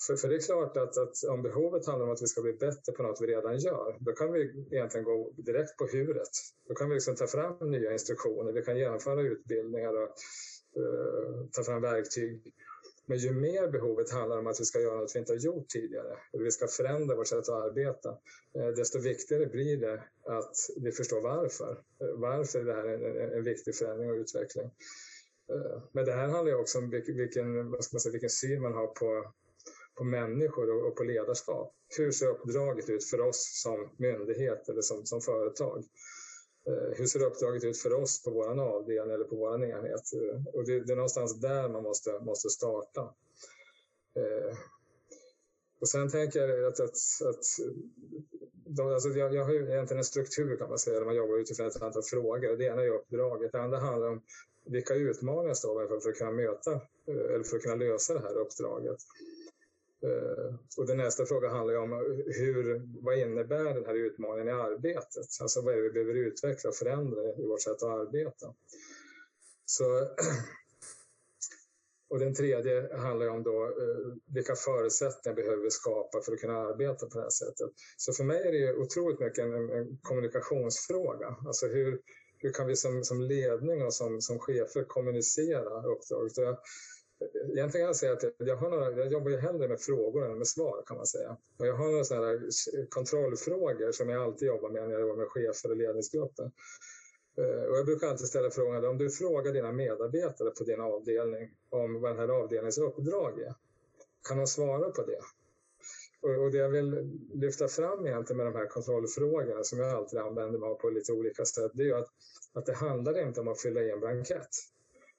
För, 0.06 0.16
för 0.16 0.28
det 0.28 0.34
är 0.34 0.40
klart 0.40 0.76
att, 0.76 0.98
att 0.98 1.24
om 1.28 1.42
behovet 1.42 1.86
handlar 1.86 2.06
om 2.06 2.12
att 2.12 2.22
vi 2.22 2.26
ska 2.26 2.42
bli 2.42 2.52
bättre 2.52 2.92
på 2.92 3.02
något 3.02 3.20
vi 3.20 3.26
redan 3.26 3.58
gör, 3.58 3.96
då 4.00 4.12
kan 4.12 4.32
vi 4.32 4.66
egentligen 4.70 5.04
gå 5.04 5.32
direkt 5.36 5.76
på 5.76 5.86
huret. 5.86 6.30
Då 6.68 6.74
kan 6.74 6.88
vi 6.88 6.94
liksom 6.94 7.16
ta 7.16 7.26
fram 7.26 7.70
nya 7.70 7.92
instruktioner, 7.92 8.52
vi 8.52 8.62
kan 8.62 8.78
genomföra 8.78 9.22
utbildningar 9.22 10.02
och 10.02 10.14
uh, 10.78 11.46
ta 11.52 11.62
fram 11.62 11.82
verktyg 11.82 12.54
men 13.06 13.18
ju 13.18 13.32
mer 13.32 13.68
behovet 13.68 14.10
handlar 14.10 14.38
om 14.38 14.46
att 14.46 14.60
vi 14.60 14.64
ska 14.64 14.80
göra 14.80 15.00
något 15.00 15.14
vi 15.14 15.18
inte 15.18 15.32
har 15.32 15.38
gjort 15.38 15.68
tidigare, 15.68 16.16
eller 16.32 16.44
vi 16.44 16.50
ska 16.50 16.66
förändra 16.66 17.16
vårt 17.16 17.26
sätt 17.26 17.38
att 17.38 17.48
arbeta, 17.48 18.08
eh, 18.54 18.68
desto 18.68 18.98
viktigare 18.98 19.46
blir 19.46 19.76
det 19.76 20.02
att 20.24 20.56
vi 20.76 20.92
förstår 20.92 21.20
varför. 21.20 21.70
Eh, 22.00 22.08
varför 22.14 22.58
är 22.58 22.64
det 22.64 22.74
här 22.74 22.88
en, 23.36 23.44
viktig 23.44 23.74
förändring 23.74 24.10
och 24.10 24.16
utveckling? 24.16 24.70
Eh, 25.52 25.82
men 25.92 26.04
det 26.04 26.12
här 26.12 26.28
handlar 26.28 26.54
också 26.54 26.78
om 26.78 26.90
vilken, 26.90 27.70
vad 27.70 27.84
ska 27.84 27.94
man 27.94 28.00
säga, 28.00 28.12
vilken 28.12 28.30
syn 28.30 28.62
man 28.62 28.74
har 28.74 28.86
på, 28.86 29.32
på 29.94 30.04
människor 30.04 30.86
och 30.86 30.96
på 30.96 31.04
ledarskap. 31.04 31.74
Hur 31.98 32.10
ser 32.12 32.26
uppdraget 32.26 32.90
ut 32.90 33.04
för 33.04 33.20
oss 33.20 33.62
som 33.62 33.90
myndighet 33.96 34.68
eller 34.68 34.82
som, 34.82 35.06
som 35.06 35.20
företag? 35.20 35.84
Eh, 36.66 36.98
hur 36.98 37.06
ser 37.06 37.22
uppdraget 37.22 37.64
ut 37.64 37.78
för 37.78 37.94
oss 37.94 38.22
på 38.22 38.30
vår 38.30 38.60
avdelning 38.60 39.14
eller 39.14 39.24
på 39.24 39.36
vår 39.36 39.64
enhet? 39.64 40.12
Eh, 40.12 40.54
och 40.54 40.64
det, 40.64 40.80
det, 40.80 40.92
är 40.92 40.96
någonstans 40.96 41.40
där 41.40 41.68
man 41.68 41.82
måste, 41.82 42.20
måste 42.20 42.48
starta. 42.48 43.00
Eh, 44.16 44.56
och 45.80 45.88
sen 45.88 46.10
tänker 46.10 46.48
jag 46.48 46.64
att, 46.64 46.80
att, 46.80 46.96
att 47.28 47.44
de, 48.66 48.86
alltså 48.86 49.08
jag, 49.08 49.34
jag 49.34 49.44
har 49.44 49.52
ju 49.52 49.70
egentligen 49.70 49.98
en 49.98 50.04
struktur 50.04 50.56
kan 50.56 50.68
man 50.68 50.78
säga, 50.78 50.98
där 50.98 51.06
man 51.06 51.16
jobbar 51.16 51.38
utifrån 51.38 51.66
ett 51.66 51.82
antal 51.82 52.02
frågor. 52.02 52.56
Det 52.56 52.64
ena 52.64 52.82
är 52.82 52.88
uppdraget, 52.88 53.52
det 53.52 53.60
andra 53.60 53.78
handlar 53.78 54.08
om 54.08 54.22
vilka 54.64 54.94
utmaningar 54.94 55.54
står 55.54 55.74
man 55.74 55.82
inför 55.82 56.00
för 56.00 56.10
att 56.10 56.18
kunna 56.18 56.30
möta 56.30 56.72
eh, 57.08 57.34
eller 57.34 57.44
för 57.44 57.56
att 57.56 57.62
kunna 57.62 57.74
lösa 57.74 58.14
det 58.14 58.20
här 58.20 58.36
uppdraget. 58.36 58.98
Eh, 60.02 60.54
och 60.76 60.86
den 60.86 60.96
nästa 60.96 61.26
fråga 61.26 61.48
handlar 61.48 61.76
om 61.76 61.92
eh, 61.92 61.98
hur, 62.26 62.82
vad 63.04 63.18
innebär 63.18 63.74
den 63.74 63.84
här 63.84 63.94
utmaningen 63.94 64.48
i 64.48 64.52
arbetet? 64.52 65.26
Alltså 65.40 65.60
vad 65.60 65.74
är 65.74 65.76
det 65.76 65.82
vi 65.82 65.90
behöver 65.90 66.14
utveckla 66.14 66.70
och 66.70 66.76
förändra 66.76 67.22
i 67.22 67.46
vårt 67.46 67.62
sätt 67.62 67.82
att 67.82 67.82
arbeta? 67.82 68.54
Så, 69.64 69.84
och 72.10 72.18
den 72.18 72.34
tredje 72.34 72.96
handlar 72.96 73.28
om 73.28 73.42
då, 73.42 73.64
eh, 73.64 74.14
vilka 74.34 74.54
förutsättningar 74.54 75.36
behöver 75.36 75.62
vi 75.62 75.70
skapa 75.70 76.20
för 76.22 76.32
att 76.32 76.40
kunna 76.40 76.58
arbeta 76.58 77.06
på 77.06 77.18
det 77.18 77.24
här 77.24 77.30
sättet? 77.30 77.70
Så 77.96 78.12
för 78.12 78.24
mig 78.24 78.48
är 78.48 78.52
det 78.52 78.74
otroligt 78.74 79.20
mycket 79.20 79.44
en, 79.44 79.70
en 79.70 79.98
kommunikationsfråga. 80.02 81.36
Alltså 81.46 81.66
hur, 81.66 82.00
hur 82.38 82.52
kan 82.52 82.66
vi 82.66 82.76
som, 82.76 83.04
som 83.04 83.22
ledning 83.22 83.84
och 83.84 83.94
som, 83.94 84.20
som 84.20 84.38
chefer 84.38 84.84
kommunicera 84.84 85.82
uppdraget? 85.82 86.58
Jag, 87.18 87.28
egentligen 87.34 87.70
kan 87.70 87.80
jag 87.80 87.96
säga 87.96 88.12
att 88.12 88.24
jag, 88.38 88.56
har 88.56 88.70
några, 88.70 88.90
jag 88.90 89.12
jobbar 89.12 89.30
ju 89.30 89.36
hellre 89.36 89.68
med 89.68 89.80
frågor 89.80 90.30
än 90.30 90.38
med 90.38 90.46
svar 90.46 90.82
kan 90.86 90.96
man 90.96 91.06
säga. 91.06 91.36
Och 91.58 91.66
jag 91.66 91.74
har 91.74 91.90
några 91.90 92.04
sådana 92.04 92.40
kontrollfrågor 92.88 93.92
som 93.92 94.08
jag 94.08 94.22
alltid 94.22 94.48
jobbar 94.48 94.70
med 94.70 94.82
när 94.82 94.92
jag 94.92 95.00
jobbar 95.00 95.16
med 95.16 95.28
chefer 95.28 95.70
och 95.70 95.76
ledningsgrupper. 95.76 96.50
Eh, 97.38 97.62
och 97.62 97.76
jag 97.76 97.86
brukar 97.86 98.06
alltid 98.08 98.26
ställa 98.26 98.50
frågan, 98.50 98.84
om 98.84 98.98
du 98.98 99.10
frågar 99.10 99.52
dina 99.52 99.72
medarbetare 99.72 100.50
på 100.50 100.64
din 100.64 100.80
avdelning 100.80 101.50
om 101.70 102.00
vad 102.00 102.10
den 102.10 102.18
här 102.18 102.28
avdelningens 102.28 102.78
uppdrag 102.78 103.40
är, 103.40 103.54
kan 104.28 104.36
de 104.36 104.46
svara 104.46 104.90
på 104.90 105.02
det? 105.02 105.20
Och, 106.20 106.50
det 106.52 106.58
jag 106.58 106.68
vill 106.68 107.18
lyfta 107.34 107.68
fram 107.68 108.06
egentligen 108.06 108.36
med 108.36 108.46
de 108.46 108.54
här 108.54 108.66
kontrollfrågorna 108.66 109.64
som 109.64 109.78
jag 109.78 109.90
alltid 109.90 110.18
använder 110.18 110.58
mig 110.58 110.68
av 110.68 110.74
på 110.74 110.90
lite 110.90 111.12
olika 111.12 111.44
sätt, 111.44 111.70
det 111.74 111.82
är 111.82 111.86
ju 111.86 111.94
att, 111.94 112.08
att 112.52 112.66
det 112.66 112.72
handlar 112.72 113.18
inte 113.18 113.40
om 113.40 113.48
att 113.48 113.60
fylla 113.60 113.82
i 113.82 113.90
en 113.90 114.00
blankett 114.00 114.48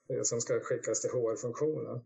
Eh, 0.08 0.22
som 0.22 0.40
ska 0.40 0.60
skickas 0.60 1.00
till 1.00 1.10
HR-funktionen. 1.10 1.96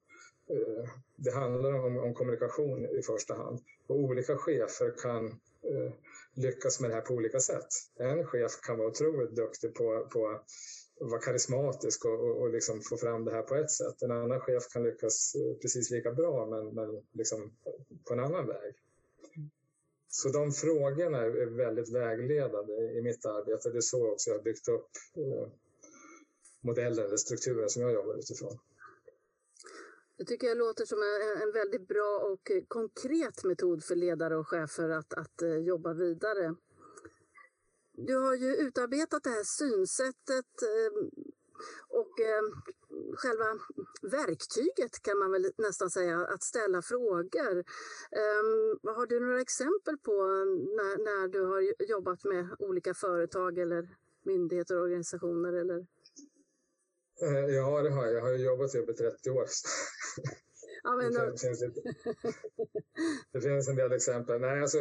Eh, 0.50 0.88
det 1.16 1.30
handlar 1.30 1.72
om, 1.72 1.98
om, 1.98 2.14
kommunikation 2.14 2.86
i 2.86 3.02
första 3.02 3.34
hand. 3.34 3.60
Och 3.86 3.96
olika 3.96 4.36
chefer 4.36 4.94
kan 5.02 5.26
eh, 5.62 5.92
lyckas 6.34 6.80
med 6.80 6.90
det 6.90 6.94
här 6.94 7.02
på 7.02 7.14
olika 7.14 7.40
sätt. 7.40 7.68
En 7.98 8.26
chef 8.26 8.60
kan 8.60 8.78
vara 8.78 8.88
otroligt 8.88 9.36
duktig 9.36 9.74
på, 9.74 10.08
på 10.12 10.28
att 10.28 10.44
vara 11.00 11.20
karismatisk 11.20 12.04
och, 12.04 12.20
och, 12.20 12.40
och 12.40 12.50
liksom 12.50 12.80
få 12.80 12.96
fram 12.96 13.24
det 13.24 13.32
här 13.32 13.42
på 13.42 13.54
ett 13.54 13.70
sätt. 13.70 14.02
En 14.02 14.10
annan 14.10 14.40
chef 14.40 14.68
kan 14.72 14.82
lyckas 14.82 15.34
eh, 15.34 15.56
precis 15.56 15.90
lika 15.90 16.12
bra 16.12 16.46
men, 16.46 16.74
men 16.74 17.02
liksom 17.12 17.52
på 18.04 18.12
en 18.12 18.20
annan 18.20 18.46
väg. 18.46 18.74
Så 20.08 20.28
de 20.28 20.52
frågorna 20.52 21.18
är 21.18 21.56
väldigt 21.56 21.94
vägledande 21.94 22.72
i 22.72 23.02
mitt 23.02 23.26
arbete. 23.26 23.70
Det 23.70 23.78
är 23.78 23.80
så 23.80 24.12
också 24.12 24.30
jag 24.30 24.36
har 24.36 24.42
byggt 24.42 24.68
upp 24.68 24.90
eh, 25.16 25.48
modellen 26.62 27.04
eller 27.04 27.16
strukturen 27.16 27.68
som 27.68 27.82
jag 27.82 27.92
jobbar 27.92 28.18
utifrån. 28.18 28.58
Det 30.16 30.24
tycker 30.24 30.46
jag 30.46 30.58
låter 30.58 30.84
som 30.84 30.98
en, 31.42 31.52
väldigt 31.52 31.88
bra 31.88 32.18
och 32.18 32.50
konkret 32.68 33.44
metod 33.44 33.84
för 33.84 33.96
ledare 33.96 34.36
och 34.36 34.48
chefer 34.48 34.88
att, 34.88 35.14
att 35.14 35.42
eh, 35.42 35.56
jobba 35.56 35.92
vidare. 35.92 36.54
Du 37.92 38.16
har 38.16 38.34
ju 38.34 38.56
utarbetat 38.56 39.22
det 39.22 39.30
här 39.30 39.44
synsättet 39.44 40.62
ehm, 40.62 41.10
och 41.88 42.20
ehm, 42.20 42.52
själva 43.14 43.58
verktyget 44.02 45.02
kan 45.02 45.18
man 45.18 45.30
väl 45.32 45.52
nästan 45.58 45.90
säga, 45.90 46.26
att 46.26 46.42
ställa 46.42 46.82
frågor. 46.82 47.58
Ehm, 48.10 48.94
har 48.96 49.06
du 49.06 49.20
några 49.20 49.40
exempel 49.40 49.98
på 49.98 50.12
när, 50.76 51.04
när 51.04 51.28
du 51.28 51.40
har 51.40 51.74
jobbat 51.88 52.24
med 52.24 52.48
olika 52.58 52.94
företag 52.94 53.58
eller 53.58 53.96
myndigheter 54.22 54.76
och 54.76 54.82
organisationer? 54.82 55.52
Eller? 55.52 55.86
Eh, 57.22 57.54
ja, 57.54 57.82
det 57.82 57.90
har 57.90 58.06
jag. 58.06 58.14
Jag 58.14 58.20
har 58.22 58.32
jobbat 58.32 58.74
i 58.74 58.78
över 58.78 58.92
30 58.92 59.30
år. 59.30 59.46
Ja, 60.84 60.96
men... 60.96 61.12
det, 61.12 61.40
finns 61.40 61.64
det 63.32 63.40
finns 63.40 63.68
en 63.68 63.76
del 63.76 63.92
exempel. 63.92 64.40
Nej, 64.40 64.60
alltså, 64.60 64.78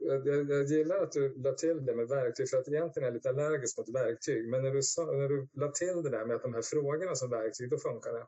jag, 0.00 0.26
jag 0.26 0.64
gillar 0.64 1.02
att 1.02 1.12
du 1.12 1.34
la 1.36 1.52
till 1.52 1.86
det 1.86 1.94
med 1.94 2.08
verktyg, 2.08 2.50
för 2.50 2.56
att 2.56 2.68
egentligen 2.68 3.04
är 3.04 3.08
jag 3.08 3.14
lite 3.14 3.28
allergisk 3.28 3.78
mot 3.78 3.94
verktyg. 3.94 4.48
Men 4.48 4.62
när 4.62 4.70
du, 4.70 4.80
när 5.18 5.28
du 5.28 5.48
la 5.52 5.70
till 5.70 6.02
det 6.02 6.10
där 6.10 6.24
med 6.24 6.36
att 6.36 6.42
de 6.42 6.54
här 6.54 6.62
frågorna 6.62 7.14
som 7.14 7.30
verktyg, 7.30 7.70
då 7.70 7.78
funkar 7.78 8.12
det. 8.12 8.26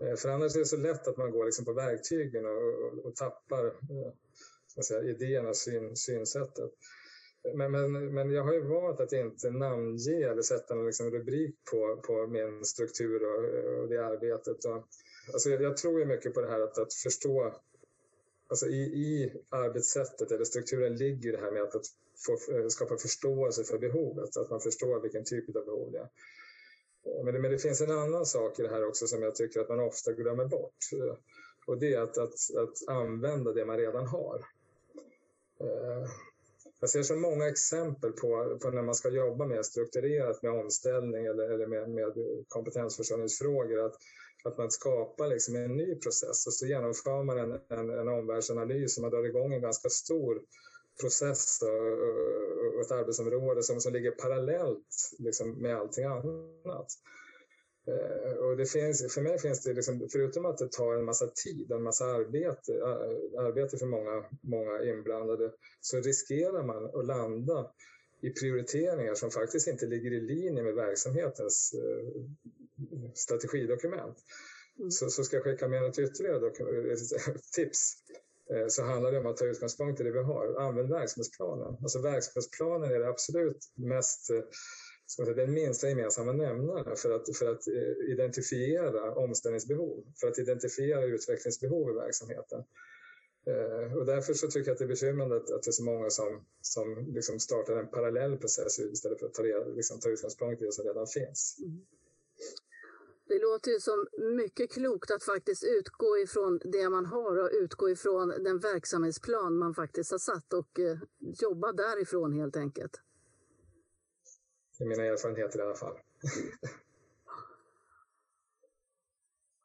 Eh, 0.00 0.16
för 0.16 0.28
annars 0.28 0.54
är 0.54 0.58
det 0.58 0.66
så 0.66 0.76
lätt 0.76 1.08
att 1.08 1.16
man 1.16 1.30
går 1.30 1.44
liksom 1.44 1.64
på 1.64 1.72
verktygen 1.72 2.46
och, 2.46 2.52
och, 2.52 3.04
och 3.04 3.16
tappar 3.16 3.66
eh, 3.66 4.82
säga, 4.82 5.02
idén 5.02 5.46
och 5.46 5.56
syn, 5.56 5.96
synsättet. 5.96 6.70
Men, 7.54 7.70
men, 7.70 8.14
men 8.14 8.30
jag 8.30 8.44
har 8.44 8.52
ju 8.52 8.60
valt 8.60 9.00
att 9.00 9.12
inte 9.12 9.50
namnge 9.50 10.30
eller 10.30 10.42
sätta 10.42 10.74
någon 10.74 10.86
liksom 10.86 11.10
rubrik 11.10 11.54
på, 11.70 11.96
på 11.96 12.26
min 12.26 12.64
struktur 12.64 13.22
och, 13.24 13.44
och 13.80 13.88
det 13.88 14.06
arbetet. 14.06 14.64
Och, 14.64 14.84
Alltså 15.32 15.50
jag, 15.50 15.62
jag 15.62 15.76
tror 15.76 16.00
ju 16.00 16.06
mycket 16.06 16.34
på 16.34 16.40
det 16.40 16.48
här 16.48 16.60
att, 16.60 16.78
att 16.78 16.94
förstå 16.94 17.54
Alltså 18.48 18.66
i, 18.66 18.80
I 18.82 19.32
arbetssättet 19.48 20.32
eller 20.32 20.44
strukturen 20.44 20.96
ligger 20.96 21.32
det 21.32 21.38
här 21.38 21.50
med 21.50 21.62
att, 21.62 21.74
att 21.74 21.86
få, 22.26 22.52
eh, 22.52 22.68
skapa 22.68 22.96
förståelse 22.96 23.64
för 23.64 23.78
behovet, 23.78 24.36
att 24.36 24.50
man 24.50 24.60
förstår 24.60 25.00
vilken 25.00 25.24
typ 25.24 25.56
av 25.56 25.64
behov 25.64 25.92
det 25.92 25.98
är. 25.98 26.08
Men 27.24 27.34
det, 27.34 27.40
men 27.40 27.50
det 27.50 27.58
finns 27.58 27.80
en 27.80 27.90
annan 27.90 28.26
sak 28.26 28.58
i 28.58 28.62
det 28.62 28.68
här 28.68 28.86
också 28.86 29.06
som 29.06 29.22
jag 29.22 29.34
tycker 29.34 29.60
att 29.60 29.68
man 29.68 29.80
ofta 29.80 30.12
glömmer 30.12 30.44
bort. 30.44 30.76
Och 31.66 31.78
det 31.78 31.94
är 31.94 32.00
att, 32.00 32.18
att, 32.18 32.34
att 32.56 32.88
använda 32.88 33.52
det 33.52 33.64
man 33.64 33.76
redan 33.76 34.06
har. 34.06 34.44
Eh, 35.60 36.10
jag 36.80 36.90
ser 36.90 37.02
så 37.02 37.16
många 37.16 37.48
exempel 37.48 38.12
på, 38.12 38.58
på 38.62 38.70
när 38.70 38.82
man 38.82 38.94
ska 38.94 39.08
jobba 39.08 39.46
mer 39.46 39.62
strukturerat 39.62 40.42
med 40.42 40.52
omställning 40.52 41.26
eller, 41.26 41.50
eller 41.50 41.66
med, 41.66 41.90
med 41.90 42.12
kompetensförsörjningsfrågor, 42.48 43.86
att 43.86 43.96
att 44.44 44.58
man 44.58 44.70
skapar 44.70 45.26
liksom 45.26 45.56
en 45.56 45.76
ny 45.76 45.94
process 45.94 46.46
och 46.46 46.54
så 46.54 46.66
genomför 46.66 47.22
man 47.22 47.38
en, 47.38 47.52
en, 47.68 47.90
en 47.90 48.08
omvärldsanalys 48.08 48.96
och 48.96 49.02
man 49.02 49.10
drar 49.10 49.26
igång 49.26 49.54
en 49.54 49.62
ganska 49.62 49.88
stor 49.88 50.42
process 51.00 51.58
och, 51.62 52.74
och 52.74 52.80
ett 52.80 52.90
arbetsområde 52.90 53.62
som, 53.62 53.80
som 53.80 53.92
ligger 53.92 54.10
parallellt 54.10 54.86
liksom 55.18 55.62
med 55.62 55.76
allting 55.76 56.04
annat. 56.04 56.86
Eh, 57.90 58.32
och 58.32 58.56
det 58.56 58.66
finns, 58.66 59.14
för 59.14 59.22
mig 59.22 59.38
finns 59.38 59.62
det, 59.62 59.72
liksom, 59.72 60.08
förutom 60.12 60.46
att 60.46 60.58
det 60.58 60.72
tar 60.72 60.94
en 60.94 61.04
massa 61.04 61.26
tid 61.26 61.72
en 61.72 61.82
massa 61.82 62.04
arbete, 62.04 62.72
arbete 63.38 63.78
för 63.78 63.86
många, 63.86 64.24
många 64.40 64.82
inblandade, 64.84 65.52
så 65.80 66.00
riskerar 66.00 66.62
man 66.62 66.84
att 66.84 67.06
landa 67.06 67.70
i 68.22 68.30
prioriteringar 68.30 69.14
som 69.14 69.30
faktiskt 69.30 69.68
inte 69.68 69.86
ligger 69.86 70.12
i 70.12 70.20
linje 70.20 70.62
med 70.62 70.74
verksamhetens 70.74 71.74
eh, 71.74 72.22
strategidokument. 73.14 74.16
Mm. 74.78 74.90
Så, 74.90 75.10
så 75.10 75.24
ska 75.24 75.36
jag 75.36 75.44
skicka 75.44 75.68
med 75.68 75.84
ett 75.84 75.98
ytterligare 75.98 76.50
tips 77.54 77.94
eh, 78.54 78.66
så 78.68 78.82
handlar 78.82 79.12
det 79.12 79.18
om 79.18 79.26
att 79.26 79.36
ta 79.36 79.44
utgångspunkt 79.44 80.00
i 80.00 80.04
det 80.04 80.10
vi 80.10 80.18
har. 80.18 80.54
Använd 80.58 80.90
verksamhetsplanen. 80.90 81.76
Alltså 81.82 81.98
verksamhetsplanen 81.98 82.90
är 82.90 82.98
det 82.98 83.08
absolut 83.08 83.72
mest 83.74 84.30
eh, 85.18 85.24
säga, 85.24 85.36
den 85.36 85.54
minsta 85.54 85.88
gemensamma 85.88 86.32
nämnaren 86.32 86.96
för 86.96 87.10
att, 87.10 87.36
för 87.36 87.46
att 87.46 87.68
eh, 87.68 88.12
identifiera 88.12 89.14
omställningsbehov, 89.14 90.04
för 90.20 90.28
att 90.28 90.38
identifiera 90.38 91.04
utvecklingsbehov 91.04 91.90
i 91.90 91.94
verksamheten. 91.94 92.64
Eh, 93.46 93.96
och 93.96 94.06
därför 94.06 94.34
så 94.34 94.46
tycker 94.46 94.68
jag 94.68 94.72
att 94.72 94.78
det 94.78 94.84
är 94.84 94.88
bekymrande 94.88 95.36
att, 95.36 95.50
att 95.50 95.62
det 95.62 95.70
är 95.70 95.72
så 95.72 95.84
många 95.84 96.10
som, 96.10 96.44
som 96.60 97.06
liksom 97.14 97.40
startar 97.40 97.76
en 97.76 97.88
parallell 97.88 98.36
process 98.36 98.78
istället 98.78 99.18
för 99.18 99.26
att 99.26 99.34
ta, 99.34 99.42
liksom, 99.76 100.00
ta 100.00 100.08
utgångspunkt 100.08 100.62
i 100.62 100.64
det 100.64 100.72
som 100.72 100.84
redan 100.84 101.06
finns. 101.06 101.56
Mm. 101.58 101.86
Det 103.30 103.38
låter 103.38 103.70
ju 103.70 103.80
som 103.80 104.06
mycket 104.36 104.72
klokt 104.72 105.10
att 105.10 105.24
faktiskt 105.24 105.64
utgå 105.64 106.18
ifrån 106.18 106.60
det 106.64 106.88
man 106.88 107.06
har 107.06 107.36
och 107.36 107.50
utgå 107.52 107.90
ifrån 107.90 108.28
den 108.28 108.58
verksamhetsplan 108.58 109.56
man 109.56 109.74
faktiskt 109.74 110.10
har 110.10 110.18
satt 110.18 110.52
och 110.52 110.80
eh, 110.80 110.98
jobba 111.18 111.72
därifrån 111.72 112.32
helt 112.32 112.56
enkelt. 112.56 113.00
Är 114.80 114.84
mina 114.84 115.04
erfarenheter 115.04 115.58
i 115.58 115.62
alla 115.62 115.74
fall. 115.74 115.98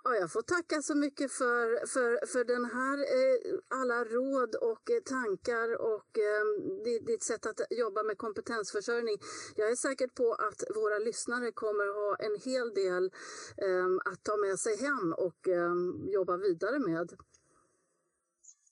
Ja, 0.03 0.15
jag 0.15 0.31
får 0.31 0.41
tacka 0.41 0.81
så 0.81 0.95
mycket 0.95 1.31
för, 1.31 1.87
för, 1.87 2.25
för 2.27 2.43
den 2.43 2.65
här, 2.65 2.97
eh, 2.97 3.59
alla 3.67 4.03
råd 4.03 4.55
och 4.55 4.91
eh, 4.91 5.01
tankar 5.05 5.81
och 5.81 6.19
eh, 6.29 6.43
ditt 7.05 7.23
sätt 7.23 7.45
att 7.45 7.61
jobba 7.69 8.03
med 8.03 8.17
kompetensförsörjning. 8.17 9.17
Jag 9.55 9.71
är 9.71 9.75
säker 9.75 10.07
på 10.07 10.33
att 10.33 10.63
våra 10.75 10.97
lyssnare 10.97 11.51
kommer 11.51 11.87
ha 11.93 12.15
en 12.15 12.35
hel 12.45 12.73
del 12.73 13.03
eh, 13.57 14.11
att 14.11 14.23
ta 14.23 14.37
med 14.37 14.59
sig 14.59 14.77
hem 14.77 15.13
och 15.13 15.47
eh, 15.47 15.73
jobba 16.13 16.37
vidare 16.37 16.79
med. 16.79 17.09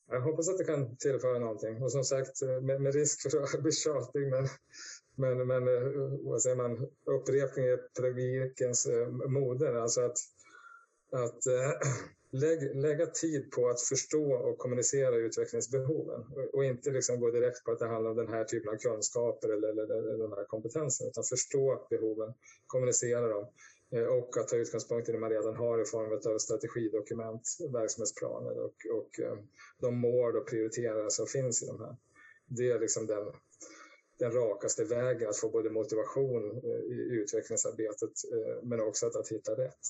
Jag 0.07 0.21
hoppas 0.21 0.49
att 0.49 0.57
det 0.57 0.63
kan 0.63 0.97
tillföra 0.97 1.39
någonting. 1.39 1.83
Och 1.83 1.91
som 1.91 2.03
sagt, 2.03 2.41
eh, 2.41 2.61
med, 2.61 2.81
med 2.81 2.93
risk 2.93 3.31
för 3.31 3.43
att 3.43 3.63
bli 3.63 3.71
tjatig, 3.71 4.27
men, 4.29 4.47
men, 5.15 5.47
men 5.47 5.67
eh, 5.67 5.91
vad 6.21 6.41
säger 6.41 6.55
man, 6.55 6.87
upprepning 7.05 7.65
är 7.65 7.77
pedagogikens 7.77 8.85
eh, 8.85 9.07
moder. 9.07 9.73
Alltså 9.73 10.01
att 10.01 10.17
att, 11.13 11.45
eh, 11.47 11.71
lägg, 12.31 12.75
lägga 12.75 13.05
tid 13.05 13.51
på 13.51 13.69
att 13.69 13.81
förstå 13.81 14.33
och 14.33 14.57
kommunicera 14.57 15.15
utvecklingsbehoven 15.15 16.23
och 16.53 16.65
inte 16.65 16.91
liksom 16.91 17.19
gå 17.19 17.31
direkt 17.31 17.63
på 17.63 17.71
att 17.71 17.79
det 17.79 17.87
handlar 17.87 18.11
om 18.11 18.17
den 18.17 18.27
här 18.27 18.43
typen 18.43 18.73
av 18.73 18.77
kunskaper 18.77 19.49
eller, 19.49 19.69
eller, 19.69 20.13
eller 20.13 20.23
den 20.23 20.37
här 20.37 20.45
kompetensen 20.45 21.07
utan 21.07 21.23
förstå 21.23 21.87
behoven, 21.89 22.33
kommunicera 22.67 23.27
dem 23.27 23.47
och 24.09 24.37
att 24.37 24.47
ta 24.47 24.55
utgångspunkt 24.55 25.09
i 25.09 25.11
det 25.11 25.19
man 25.19 25.29
redan 25.29 25.55
har 25.55 25.81
i 25.81 25.85
form 25.85 26.33
av 26.33 26.37
strategidokument, 26.37 27.41
verksamhetsplaner 27.73 28.59
och, 28.59 28.75
och 28.93 29.09
de 29.79 29.97
mål 29.97 30.37
och 30.37 30.47
prioriteringar 30.47 31.09
som 31.09 31.27
finns 31.27 31.63
i 31.63 31.65
de 31.65 31.79
här. 31.79 31.95
Det 32.47 32.71
är 32.71 32.79
liksom 32.79 33.05
den, 33.05 33.33
den 34.19 34.31
rakaste 34.31 34.83
vägen 34.83 35.29
att 35.29 35.37
få 35.37 35.49
både 35.49 35.69
motivation 35.69 36.61
eh, 36.63 36.95
i 36.95 37.07
utvecklingsarbetet 37.11 38.11
men 38.63 38.79
också 38.81 39.07
att, 39.07 39.15
att 39.15 39.27
hitta 39.27 39.51
rätt. 39.51 39.87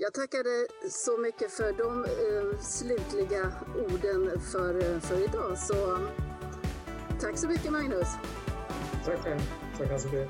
Jag 0.00 0.14
tackar 0.14 0.44
dig 0.44 0.66
så 0.90 1.18
mycket 1.18 1.50
för 1.50 1.72
de 1.72 2.04
eh, 2.04 2.60
slutliga 2.60 3.52
orden 3.76 4.40
för, 4.40 4.74
eh, 4.74 5.00
för 5.00 5.24
idag. 5.24 5.58
Så 5.58 5.98
tack 7.20 7.38
så 7.38 7.48
mycket 7.48 7.72
Magnus. 7.72 8.08
Tack 9.04 9.18
själv. 9.18 9.40
Tack 9.78 9.90
Ann-Sofie. 9.90 10.28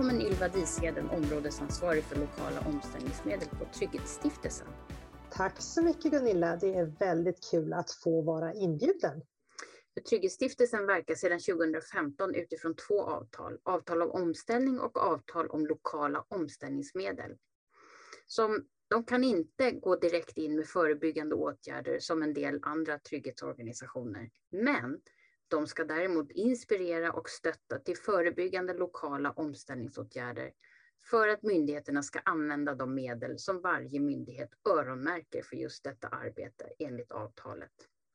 Välkommen 0.00 0.26
Ylva 0.26 0.48
Disheden, 0.48 1.10
områdesansvarig 1.10 2.04
för 2.04 2.16
lokala 2.16 2.60
omställningsmedel 2.60 3.48
på 3.48 3.64
Trygghetsstiftelsen. 3.78 4.66
Tack 5.30 5.60
så 5.62 5.82
mycket 5.82 6.12
Gunilla. 6.12 6.56
Det 6.56 6.74
är 6.74 6.84
väldigt 6.84 7.50
kul 7.50 7.72
att 7.72 7.90
få 7.90 8.22
vara 8.22 8.54
inbjuden. 8.54 9.22
Trygghetsstiftelsen 10.08 10.86
verkar 10.86 11.14
sedan 11.14 11.38
2015 11.38 12.34
utifrån 12.34 12.74
två 12.88 13.02
avtal. 13.02 13.58
Avtal 13.62 14.02
om 14.02 14.10
omställning 14.10 14.80
och 14.80 14.96
avtal 14.96 15.48
om 15.48 15.66
lokala 15.66 16.24
omställningsmedel. 16.28 17.36
Som, 18.26 18.66
de 18.88 19.04
kan 19.04 19.24
inte 19.24 19.70
gå 19.70 19.96
direkt 19.96 20.36
in 20.36 20.56
med 20.56 20.66
förebyggande 20.66 21.34
åtgärder 21.34 21.98
som 21.98 22.22
en 22.22 22.34
del 22.34 22.58
andra 22.62 22.98
trygghetsorganisationer. 22.98 24.30
Men 24.50 25.00
de 25.50 25.66
ska 25.66 25.84
däremot 25.84 26.30
inspirera 26.30 27.12
och 27.12 27.28
stötta 27.28 27.78
till 27.78 27.96
förebyggande 27.96 28.74
lokala 28.74 29.30
omställningsåtgärder 29.30 30.52
för 31.10 31.28
att 31.28 31.42
myndigheterna 31.42 32.02
ska 32.02 32.18
använda 32.18 32.74
de 32.74 32.94
medel 32.94 33.38
som 33.38 33.60
varje 33.60 34.00
myndighet 34.00 34.50
öronmärker 34.68 35.42
för 35.42 35.56
just 35.56 35.84
detta 35.84 36.08
arbete 36.08 36.64
enligt 36.78 37.12
avtalet. 37.12 37.70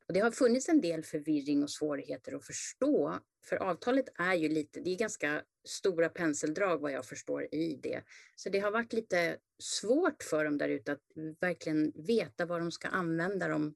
Och 0.08 0.14
det 0.14 0.20
har 0.20 0.32
funnits 0.32 0.70
en 0.70 0.82
del 0.82 1.04
förvirring 1.04 1.64
och 1.64 1.70
svårigheter 1.70 2.36
att 2.36 2.46
förstå, 2.46 3.20
för 3.46 3.56
avtalet 3.56 4.06
är 4.16 4.34
ju 4.34 4.50
lite, 4.50 4.80
det 4.80 4.90
är 4.90 4.98
ganska 4.98 5.44
stora 5.64 6.10
penseldrag 6.10 6.78
vad 6.78 6.92
jag 6.92 7.06
förstår 7.06 7.48
i 7.52 7.80
det. 7.84 8.02
Så 8.36 8.50
det 8.50 8.60
har 8.60 8.72
varit 8.72 8.94
lite 8.94 9.38
svårt 9.60 10.24
för 10.24 10.46
dem 10.46 10.58
där 10.58 10.70
ute 10.70 10.92
att 10.92 11.02
verkligen 11.40 11.92
veta 11.96 12.46
vad 12.46 12.62
de 12.62 12.72
ska 12.72 12.88
använda 12.88 13.48
de 13.48 13.76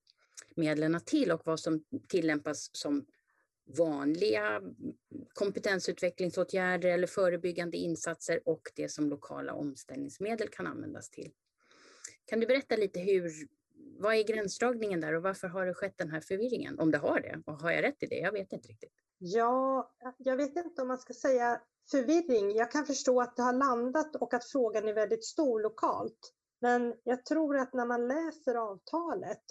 medlen 0.56 1.02
till 1.06 1.32
och 1.32 1.42
vad 1.46 1.60
som 1.60 1.84
tillämpas 2.08 2.70
som 2.74 3.06
vanliga 3.78 4.62
kompetensutvecklingsåtgärder 5.34 6.90
eller 6.90 7.08
förebyggande 7.08 7.78
insatser 7.78 8.42
och 8.46 8.62
det 8.76 8.90
som 8.90 9.10
lokala 9.10 9.54
omställningsmedel 9.54 10.48
kan 10.48 10.68
användas 10.68 11.10
till. 11.10 11.32
Kan 12.26 12.40
du 12.40 12.48
berätta 12.48 12.76
lite 12.76 13.00
hur, 13.00 13.32
vad 14.00 14.16
är 14.16 14.24
gränsdragningen 14.24 15.02
där 15.02 15.14
och 15.14 15.24
varför 15.24 15.48
har 15.48 15.66
det 15.66 15.74
skett 15.74 15.98
den 15.98 16.10
här 16.10 16.22
förvirringen? 16.22 16.80
Om 16.80 16.92
det 16.92 16.98
har 16.98 17.20
det, 17.20 17.42
och 17.46 17.54
har 17.54 17.72
jag 17.72 17.84
rätt 17.84 18.04
i 18.04 18.06
det? 18.06 18.20
Jag 18.20 18.32
vet 18.32 18.54
inte 18.54 18.68
riktigt. 18.68 18.94
Ja, 19.18 19.92
jag 20.18 20.38
vet 20.38 20.56
inte 20.56 20.82
om 20.82 20.88
man 20.88 20.98
ska 20.98 21.14
säga 21.14 21.62
förvirring. 21.92 22.56
Jag 22.56 22.72
kan 22.72 22.86
förstå 22.86 23.22
att 23.22 23.36
det 23.36 23.42
har 23.42 23.54
landat 23.54 24.16
och 24.16 24.34
att 24.34 24.46
frågan 24.46 24.88
är 24.88 24.94
väldigt 24.94 25.26
stor 25.26 25.62
lokalt. 25.62 26.34
Men 26.62 26.96
jag 27.04 27.26
tror 27.26 27.58
att 27.58 27.74
när 27.74 27.86
man 27.86 28.08
läser 28.08 28.56
avtalet 28.56 29.44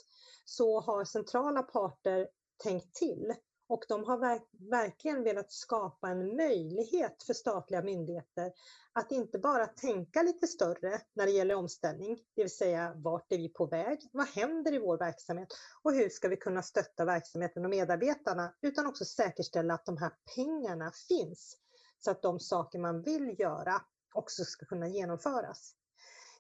så 0.45 0.81
har 0.81 1.05
centrala 1.05 1.63
parter 1.63 2.29
tänkt 2.63 2.95
till 2.95 3.35
och 3.69 3.85
de 3.89 4.05
har 4.05 4.19
verk 4.19 4.43
verkligen 4.71 5.23
velat 5.23 5.53
skapa 5.53 6.09
en 6.09 6.37
möjlighet 6.37 7.23
för 7.23 7.35
statliga 7.35 7.83
myndigheter 7.83 8.53
att 8.93 9.13
inte 9.13 9.39
bara 9.39 9.67
tänka 9.67 10.23
lite 10.23 10.47
större 10.47 11.01
när 11.15 11.27
det 11.27 11.33
gäller 11.33 11.55
omställning, 11.55 12.19
det 12.35 12.43
vill 12.43 12.57
säga 12.57 12.93
vart 12.97 13.33
är 13.33 13.39
vi 13.39 13.49
på 13.49 13.67
väg? 13.67 14.11
Vad 14.13 14.27
händer 14.27 14.75
i 14.75 14.79
vår 14.79 14.99
verksamhet? 14.99 15.49
Och 15.83 15.93
hur 15.93 16.09
ska 16.09 16.29
vi 16.29 16.37
kunna 16.37 16.63
stötta 16.63 17.05
verksamheten 17.05 17.65
och 17.65 17.71
medarbetarna? 17.71 18.55
Utan 18.61 18.87
också 18.87 19.05
säkerställa 19.05 19.75
att 19.75 19.87
de 19.87 19.97
här 19.97 20.13
pengarna 20.35 20.93
finns 21.09 21.57
så 21.99 22.11
att 22.11 22.23
de 22.23 22.41
saker 22.41 22.79
man 22.79 23.03
vill 23.03 23.37
göra 23.39 23.83
också 24.15 24.45
ska 24.45 24.67
kunna 24.67 24.89
genomföras. 24.89 25.75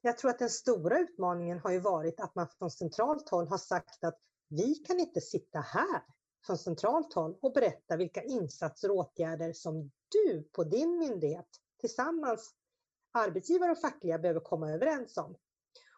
Jag 0.02 0.18
tror 0.18 0.30
att 0.30 0.38
den 0.38 0.50
stora 0.50 0.98
utmaningen 0.98 1.58
har 1.58 1.70
ju 1.70 1.80
varit 1.80 2.20
att 2.20 2.34
man 2.34 2.48
från 2.58 2.70
centralt 2.70 3.28
håll 3.28 3.48
har 3.48 3.58
sagt 3.58 4.04
att 4.04 4.18
vi 4.48 4.74
kan 4.74 5.00
inte 5.00 5.20
sitta 5.20 5.60
här 5.60 6.02
från 6.48 6.58
centralt 6.58 7.14
håll 7.14 7.38
och 7.42 7.52
berätta 7.52 7.96
vilka 7.96 8.22
insatser 8.22 8.90
och 8.90 8.96
åtgärder 8.96 9.52
som 9.52 9.90
du 10.08 10.42
på 10.42 10.64
din 10.64 10.98
myndighet 10.98 11.48
tillsammans 11.80 12.54
arbetsgivare 13.12 13.72
och 13.72 13.80
fackliga 13.80 14.18
behöver 14.18 14.40
komma 14.40 14.72
överens 14.72 15.16
om. 15.16 15.36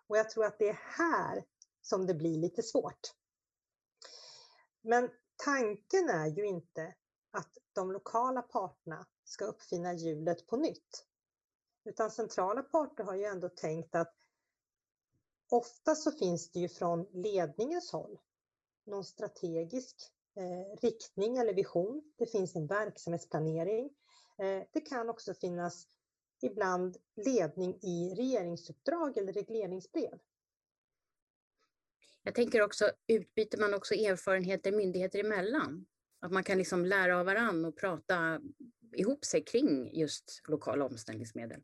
Och 0.06 0.16
jag 0.16 0.30
tror 0.30 0.44
att 0.44 0.58
det 0.58 0.68
är 0.68 0.80
här 0.98 1.44
som 1.82 2.06
det 2.06 2.14
blir 2.14 2.38
lite 2.38 2.62
svårt. 2.62 3.00
Men 4.82 5.10
tanken 5.44 6.08
är 6.08 6.26
ju 6.26 6.46
inte 6.46 6.94
att 7.30 7.58
de 7.72 7.92
lokala 7.92 8.42
parterna 8.42 9.06
ska 9.24 9.44
uppfinna 9.44 9.92
hjulet 9.92 10.46
på 10.46 10.56
nytt. 10.56 11.06
Utan 11.84 12.10
centrala 12.10 12.62
parter 12.62 13.04
har 13.04 13.14
ju 13.14 13.24
ändå 13.24 13.48
tänkt 13.48 13.94
att 13.94 14.14
ofta 15.50 15.94
så 15.94 16.12
finns 16.12 16.50
det 16.50 16.60
ju 16.60 16.68
från 16.68 17.06
ledningens 17.12 17.92
håll 17.92 18.20
någon 18.84 19.04
strategisk 19.04 20.12
riktning 20.80 21.36
eller 21.36 21.54
vision. 21.54 22.02
Det 22.18 22.26
finns 22.26 22.56
en 22.56 22.66
verksamhetsplanering. 22.66 23.90
Eh, 24.38 24.62
det 24.72 24.80
kan 24.80 25.10
också 25.10 25.34
finnas 25.34 25.86
ibland 26.42 26.96
ledning 27.16 27.78
i 27.82 28.14
regeringsuppdrag 28.14 29.16
eller 29.18 29.32
regleringsbrev. 29.32 30.18
Jag 32.22 32.34
tänker 32.34 32.62
också, 32.62 32.90
utbyter 33.06 33.58
man 33.58 33.74
också 33.74 33.94
erfarenheter 33.94 34.72
myndigheter 34.72 35.18
emellan? 35.18 35.86
Att 36.20 36.32
man 36.32 36.44
kan 36.44 36.58
liksom 36.58 36.86
lära 36.86 37.18
av 37.18 37.26
varann 37.26 37.64
och 37.64 37.76
prata 37.76 38.40
ihop 38.92 39.24
sig 39.24 39.44
kring 39.44 39.98
just 39.98 40.42
lokala 40.48 40.84
omställningsmedel? 40.84 41.62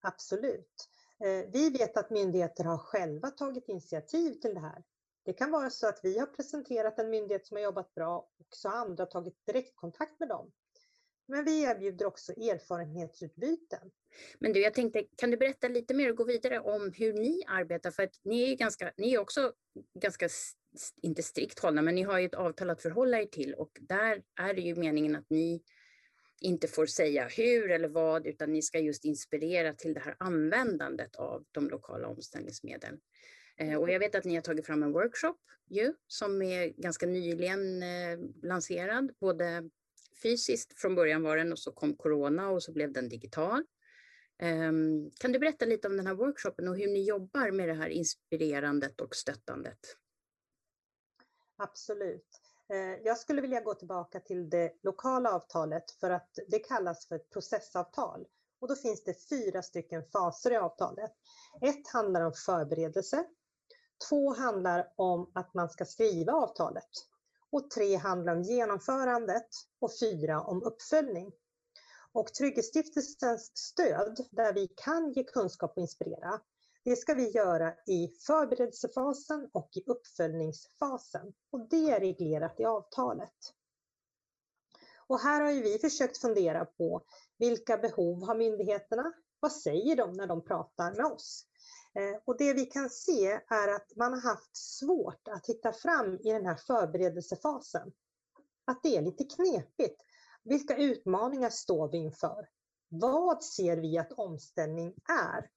Absolut. 0.00 0.88
Eh, 1.24 1.50
vi 1.52 1.70
vet 1.70 1.96
att 1.96 2.10
myndigheter 2.10 2.64
har 2.64 2.78
själva 2.78 3.30
tagit 3.30 3.68
initiativ 3.68 4.34
till 4.34 4.54
det 4.54 4.60
här. 4.60 4.84
Det 5.24 5.32
kan 5.32 5.50
vara 5.50 5.70
så 5.70 5.88
att 5.88 6.00
vi 6.02 6.18
har 6.18 6.26
presenterat 6.26 6.98
en 6.98 7.10
myndighet 7.10 7.46
som 7.46 7.56
har 7.56 7.64
jobbat 7.64 7.94
bra 7.94 8.18
och 8.38 8.46
så 8.50 8.68
har 8.68 8.76
andra 8.76 9.06
tagit 9.06 9.46
direktkontakt 9.46 10.20
med 10.20 10.28
dem. 10.28 10.52
Men 11.26 11.44
vi 11.44 11.62
erbjuder 11.62 12.06
också 12.06 12.32
erfarenhetsutbyten. 12.32 13.90
Men 14.38 14.52
du, 14.52 14.60
jag 14.60 14.74
tänkte, 14.74 15.04
kan 15.16 15.30
du 15.30 15.36
berätta 15.36 15.68
lite 15.68 15.94
mer 15.94 16.10
och 16.10 16.16
gå 16.16 16.24
vidare 16.24 16.60
om 16.60 16.92
hur 16.96 17.12
ni 17.12 17.42
arbetar? 17.46 17.90
För 17.90 18.02
att 18.02 18.20
ni 18.24 18.52
är, 18.52 18.56
ganska, 18.56 18.92
ni 18.96 19.14
är 19.14 19.18
också 19.18 19.52
ganska, 20.00 20.28
inte 21.02 21.22
strikt 21.22 21.58
hållna, 21.58 21.82
men 21.82 21.94
ni 21.94 22.02
har 22.02 22.18
ju 22.18 22.26
ett 22.26 22.34
avtal 22.34 22.70
att 22.70 22.82
förhålla 22.82 23.20
er 23.20 23.26
till 23.26 23.54
och 23.54 23.70
där 23.80 24.22
är 24.40 24.54
det 24.54 24.60
ju 24.60 24.74
meningen 24.74 25.16
att 25.16 25.30
ni 25.30 25.62
inte 26.40 26.68
får 26.68 26.86
säga 26.86 27.28
hur 27.28 27.70
eller 27.70 27.88
vad, 27.88 28.26
utan 28.26 28.52
ni 28.52 28.62
ska 28.62 28.78
just 28.78 29.04
inspirera 29.04 29.74
till 29.74 29.94
det 29.94 30.00
här 30.00 30.16
användandet 30.18 31.16
av 31.16 31.44
de 31.52 31.68
lokala 31.68 32.08
omställningsmedlen. 32.08 33.00
Eh, 33.56 33.76
och 33.76 33.90
jag 33.90 33.98
vet 33.98 34.14
att 34.14 34.24
ni 34.24 34.34
har 34.34 34.42
tagit 34.42 34.66
fram 34.66 34.82
en 34.82 34.92
workshop 34.92 35.36
ju, 35.70 35.94
som 36.06 36.42
är 36.42 36.68
ganska 36.68 37.06
nyligen 37.06 37.82
eh, 37.82 38.18
lanserad, 38.42 39.12
både 39.20 39.70
fysiskt 40.22 40.78
från 40.80 40.94
början 40.94 41.22
var 41.22 41.36
den 41.36 41.52
och 41.52 41.58
så 41.58 41.72
kom 41.72 41.96
corona 41.96 42.50
och 42.50 42.62
så 42.62 42.72
blev 42.72 42.92
den 42.92 43.08
digital. 43.08 43.64
Um, 44.42 45.10
kan 45.20 45.32
du 45.32 45.38
berätta 45.38 45.64
lite 45.64 45.88
om 45.88 45.96
den 45.96 46.06
här 46.06 46.14
workshopen 46.14 46.68
och 46.68 46.76
hur 46.76 46.88
ni 46.88 47.04
jobbar 47.04 47.50
med 47.50 47.68
det 47.68 47.74
här 47.74 47.88
inspirerandet 47.88 49.00
och 49.00 49.16
stöttandet? 49.16 49.78
Absolut. 51.56 52.40
Eh, 52.68 53.00
jag 53.04 53.18
skulle 53.18 53.40
vilja 53.40 53.60
gå 53.60 53.74
tillbaka 53.74 54.20
till 54.20 54.50
det 54.50 54.72
lokala 54.82 55.32
avtalet 55.32 55.90
för 55.90 56.10
att 56.10 56.38
det 56.48 56.58
kallas 56.58 57.08
för 57.08 57.16
ett 57.16 57.30
processavtal. 57.30 58.26
Och 58.60 58.68
då 58.68 58.76
finns 58.76 59.04
det 59.04 59.28
fyra 59.28 59.62
stycken 59.62 60.02
faser 60.12 60.50
i 60.50 60.56
avtalet. 60.56 61.12
Ett 61.60 61.88
handlar 61.92 62.20
om 62.20 62.32
förberedelse, 62.32 63.24
Två 64.08 64.34
handlar 64.34 64.92
om 64.96 65.30
att 65.34 65.54
man 65.54 65.68
ska 65.68 65.84
skriva 65.84 66.32
avtalet. 66.32 66.90
Och 67.50 67.70
tre 67.70 67.96
handlar 67.96 68.36
om 68.36 68.42
genomförandet 68.42 69.48
och 69.80 69.90
fyra 70.00 70.42
om 70.42 70.62
uppföljning. 70.62 71.32
Och 72.12 72.34
Trygghetsstiftelsens 72.34 73.50
stöd, 73.54 74.26
där 74.30 74.52
vi 74.52 74.68
kan 74.68 75.12
ge 75.12 75.24
kunskap 75.24 75.72
och 75.76 75.82
inspirera, 75.82 76.40
Det 76.84 76.96
ska 76.96 77.14
vi 77.14 77.30
göra 77.30 77.74
i 77.86 78.08
förberedelsefasen 78.26 79.50
och 79.52 79.68
i 79.76 79.84
uppföljningsfasen 79.86 81.32
och 81.50 81.68
det 81.68 81.90
är 81.90 82.00
reglerat 82.00 82.60
i 82.60 82.64
avtalet. 82.64 83.54
Och 85.06 85.20
här 85.20 85.40
har 85.40 85.50
ju 85.50 85.62
vi 85.62 85.78
försökt 85.78 86.18
fundera 86.18 86.64
på 86.64 87.02
vilka 87.38 87.78
behov 87.78 88.26
har 88.26 88.34
myndigheterna? 88.34 89.12
Vad 89.40 89.52
säger 89.52 89.96
de 89.96 90.12
när 90.12 90.26
de 90.26 90.44
pratar 90.44 90.94
med 90.94 91.06
oss? 91.06 91.46
Eh, 91.94 92.16
och 92.24 92.36
det 92.38 92.52
vi 92.52 92.66
kan 92.66 92.90
se 92.90 93.40
är 93.48 93.68
att 93.68 93.96
man 93.96 94.12
har 94.12 94.20
haft 94.20 94.56
svårt 94.56 95.28
att 95.28 95.46
hitta 95.46 95.72
fram 95.72 96.14
i 96.14 96.32
den 96.32 96.46
här 96.46 96.56
förberedelsefasen. 96.56 97.92
Att 98.64 98.82
det 98.82 98.96
är 98.96 99.02
lite 99.02 99.24
knepigt. 99.24 100.00
Vilka 100.42 100.76
utmaningar 100.76 101.50
står 101.50 101.88
vi 101.88 101.98
inför? 101.98 102.48
Vad 102.88 103.44
ser 103.44 103.76
vi 103.76 103.98
att 103.98 104.12
omställning 104.12 104.94
är? 105.08 105.50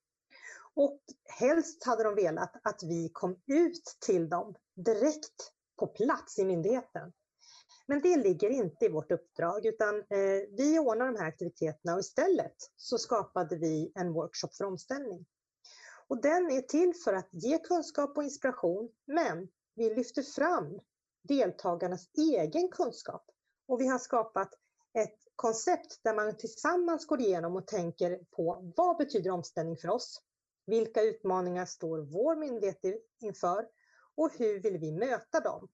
Och 0.74 1.00
helst 1.24 1.84
hade 1.84 2.02
de 2.02 2.14
velat 2.14 2.52
att 2.62 2.82
vi 2.82 3.08
kom 3.12 3.40
ut 3.46 3.96
till 4.06 4.28
dem 4.28 4.54
direkt 4.74 5.52
på 5.76 5.86
plats 5.86 6.38
i 6.38 6.44
myndigheten. 6.44 7.12
Men 7.86 8.00
det 8.00 8.16
ligger 8.16 8.50
inte 8.50 8.84
i 8.84 8.88
vårt 8.88 9.12
uppdrag 9.12 9.66
utan 9.66 9.96
eh, 9.98 10.42
vi 10.56 10.78
ordnar 10.78 11.06
de 11.06 11.16
här 11.16 11.28
aktiviteterna 11.28 11.94
och 11.94 12.00
istället 12.00 12.56
så 12.76 12.98
skapade 12.98 13.56
vi 13.56 13.92
en 13.94 14.12
workshop 14.12 14.48
för 14.58 14.64
omställning. 14.64 15.26
Och 16.08 16.20
den 16.22 16.50
är 16.50 16.62
till 16.62 16.94
för 16.94 17.12
att 17.12 17.28
ge 17.30 17.58
kunskap 17.58 18.16
och 18.16 18.24
inspiration 18.24 18.90
men 19.06 19.48
vi 19.74 19.94
lyfter 19.94 20.22
fram 20.22 20.80
deltagarnas 21.22 22.08
egen 22.16 22.68
kunskap. 22.68 23.30
Och 23.66 23.80
vi 23.80 23.86
har 23.86 23.98
skapat 23.98 24.54
ett 24.94 25.18
koncept 25.36 26.00
där 26.02 26.14
man 26.14 26.36
tillsammans 26.36 27.06
går 27.06 27.20
igenom 27.20 27.56
och 27.56 27.66
tänker 27.66 28.20
på 28.30 28.72
vad 28.76 28.96
betyder 28.96 29.30
omställning 29.30 29.76
för 29.76 29.88
oss? 29.90 30.22
Vilka 30.66 31.02
utmaningar 31.02 31.66
står 31.66 31.98
vår 31.98 32.36
myndighet 32.36 32.80
inför? 33.20 33.68
Och 34.14 34.30
hur 34.38 34.60
vill 34.60 34.78
vi 34.78 34.92
möta 34.92 35.40
dem? 35.40 35.68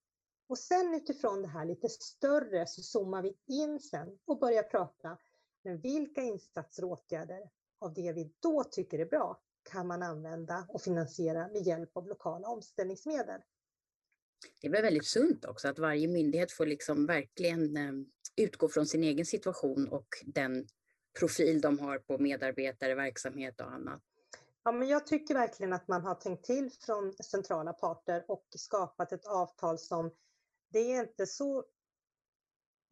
Och 0.47 0.59
sen 0.59 0.95
utifrån 0.95 1.43
det 1.43 1.49
här 1.49 1.65
lite 1.65 1.89
större 1.89 2.67
så 2.67 2.83
zoomar 2.83 3.23
vi 3.23 3.37
in 3.47 3.81
sen 3.81 4.19
och 4.25 4.39
börjar 4.39 4.63
prata 4.63 5.19
med 5.63 5.83
vilka 5.83 6.23
insatser 6.23 6.85
och 6.85 6.91
åtgärder 6.91 7.51
av 7.79 7.95
det 7.95 8.13
vi 8.13 8.33
då 8.41 8.65
tycker 8.65 8.99
är 8.99 9.07
bra 9.07 9.41
kan 9.65 9.87
man 9.87 10.03
använda 10.03 10.67
och 10.69 10.83
finansiera 10.83 11.49
med 11.49 11.63
hjälp 11.63 11.97
av 11.97 12.07
lokala 12.07 12.49
omställningsmedel. 12.49 13.41
Det 14.61 14.67
är 14.67 14.83
väldigt 14.83 15.07
sunt 15.07 15.45
också 15.45 15.69
att 15.69 15.79
varje 15.79 16.09
myndighet 16.09 16.53
får 16.53 16.67
liksom 16.67 17.07
verkligen 17.07 17.77
eh, 17.77 17.93
utgå 18.37 18.69
från 18.69 18.87
sin 18.87 19.05
egen 19.05 19.27
situation 19.27 19.89
och 19.89 20.07
den 20.25 20.67
profil 21.19 21.61
de 21.61 21.79
har 21.79 21.99
på 21.99 22.19
medarbetare, 22.19 22.95
verksamhet 22.95 23.61
och 23.61 23.73
annat. 23.73 24.03
Ja, 24.65 24.73
men 24.73 24.89
jag 24.89 25.07
tycker 25.07 25.35
verkligen 25.35 25.73
att 25.73 25.89
man 25.89 26.03
har 26.03 26.15
tänkt 26.15 26.45
till 26.45 26.71
från 26.81 27.13
centrala 27.13 27.73
parter 27.73 28.25
och 28.29 28.47
skapat 28.57 29.13
ett 29.13 29.27
avtal 29.27 29.79
som 29.79 30.11
det 30.73 30.79
är 30.79 31.01
inte 31.01 31.27
så 31.27 31.65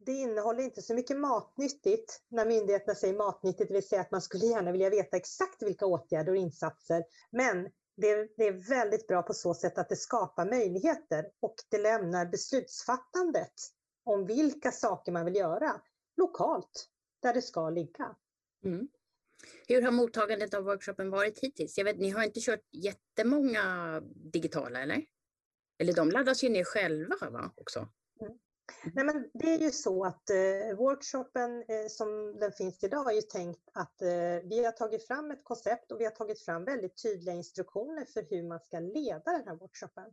det 0.05 0.11
innehåller 0.11 0.63
inte 0.63 0.81
så 0.81 0.93
mycket 0.93 1.17
matnyttigt 1.17 2.21
när 2.29 2.45
myndigheterna 2.45 2.95
säger 2.95 3.17
matnyttigt, 3.17 3.67
det 3.67 3.73
vill 3.73 3.87
säga 3.87 4.01
att 4.01 4.11
man 4.11 4.21
skulle 4.21 4.45
gärna 4.45 4.71
vilja 4.71 4.89
veta 4.89 5.17
exakt 5.17 5.63
vilka 5.63 5.85
åtgärder 5.85 6.31
och 6.31 6.37
insatser. 6.37 7.03
Men 7.31 7.63
det, 7.95 8.37
det, 8.37 8.47
är 8.47 8.69
väldigt 8.69 9.07
bra 9.07 9.21
på 9.21 9.33
så 9.33 9.53
sätt 9.53 9.77
att 9.77 9.89
det 9.89 9.95
skapar 9.95 10.45
möjligheter 10.45 11.25
och 11.39 11.55
det 11.69 11.77
lämnar 11.77 12.25
beslutsfattandet 12.25 13.53
om 14.03 14.25
vilka 14.25 14.71
saker 14.71 15.11
man 15.11 15.25
vill 15.25 15.35
göra 15.35 15.81
lokalt, 16.17 16.89
där 17.21 17.33
det 17.33 17.41
ska 17.41 17.69
ligga. 17.69 18.15
Mm. 18.65 18.87
Hur 19.67 19.81
har 19.81 19.91
mottagandet 19.91 20.53
av 20.53 20.63
workshopen 20.63 21.09
varit 21.09 21.39
hittills? 21.39 21.77
Jag 21.77 21.85
vet, 21.85 21.97
ni 21.97 22.09
har 22.09 22.23
inte 22.23 22.39
kört 22.39 22.67
jättemånga 22.71 24.01
digitala, 24.33 24.81
eller? 24.81 25.05
Eller 25.77 25.93
de 25.93 26.11
laddas 26.11 26.43
ju 26.43 26.49
ner 26.49 26.63
själva 26.63 27.29
va, 27.29 27.51
också? 27.55 27.79
Mm. 28.21 28.33
Mm. 28.83 28.93
Nej, 28.95 29.05
men 29.05 29.29
det 29.33 29.53
är 29.53 29.59
ju 29.59 29.71
så 29.71 30.05
att 30.05 30.29
eh, 30.29 30.77
workshopen 30.77 31.63
eh, 31.67 31.87
som 31.89 32.39
den 32.39 32.51
finns 32.51 32.83
idag 32.83 33.11
är 33.11 33.15
ju 33.15 33.21
tänkt 33.21 33.69
att 33.73 34.01
eh, 34.01 34.09
vi 34.43 34.65
har 34.65 34.71
tagit 34.71 35.07
fram 35.07 35.31
ett 35.31 35.43
koncept 35.43 35.91
och 35.91 35.99
vi 35.99 36.05
har 36.05 36.11
tagit 36.11 36.45
fram 36.45 36.65
väldigt 36.65 37.01
tydliga 37.03 37.35
instruktioner 37.35 38.05
för 38.05 38.25
hur 38.29 38.43
man 38.43 38.59
ska 38.59 38.79
leda 38.79 39.31
den 39.31 39.47
här 39.47 39.55
workshopen. 39.55 40.11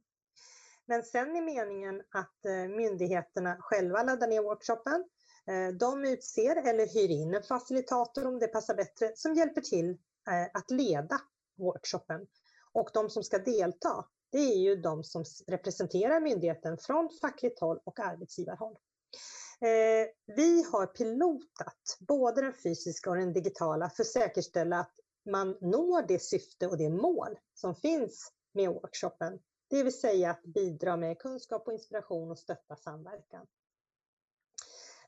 Men 0.87 1.03
sen 1.03 1.37
är 1.37 1.43
meningen 1.43 2.03
att 2.11 2.45
eh, 2.45 2.77
myndigheterna 2.77 3.57
själva 3.61 4.03
laddar 4.03 4.29
ner 4.29 4.43
workshopen. 4.43 5.05
Eh, 5.47 5.69
de 5.69 6.05
utser 6.05 6.57
eller 6.69 6.87
hyr 6.87 7.11
in 7.11 7.35
en 7.35 7.43
facilitator 7.43 8.27
om 8.27 8.39
det 8.39 8.49
passar 8.49 8.75
bättre 8.75 9.13
som 9.15 9.35
hjälper 9.35 9.61
till 9.61 9.91
eh, 10.31 10.45
att 10.55 10.71
leda 10.71 11.21
workshopen. 11.59 12.27
Och 12.73 12.91
de 12.95 13.11
som 13.11 13.25
ska 13.25 13.39
delta, 13.39 14.05
det 14.33 14.38
är 14.38 14.59
ju 14.59 14.77
de 14.77 15.05
som 15.05 15.25
representerar 15.47 16.21
myndigheten 16.21 16.79
från 16.79 17.11
fackligt 17.21 17.61
håll 17.61 17.81
och 17.85 18.01
arbetsgivarhåll. 18.01 18.77
Eh, 19.61 20.35
vi 20.37 20.64
har 20.73 20.87
pilotat 20.87 21.97
både 22.01 22.43
den 22.43 22.55
fysiska 22.62 23.11
och 23.11 23.16
den 23.16 23.33
digitala 23.33 23.90
för 23.90 24.03
att 24.03 24.09
säkerställa 24.09 24.81
att 24.81 24.95
man 25.31 25.57
når 25.61 26.07
det 26.09 26.23
syfte 26.23 26.66
och 26.66 26.79
det 26.79 26.90
mål 26.90 27.38
som 27.55 27.75
finns 27.75 28.33
med 28.53 28.69
workshopen 28.69 29.38
det 29.71 29.83
vill 29.83 30.01
säga 30.01 30.31
att 30.31 30.43
bidra 30.43 30.97
med 30.97 31.19
kunskap 31.19 31.66
och 31.66 31.73
inspiration 31.73 32.31
och 32.31 32.38
stötta 32.38 32.77
samverkan. 32.77 33.47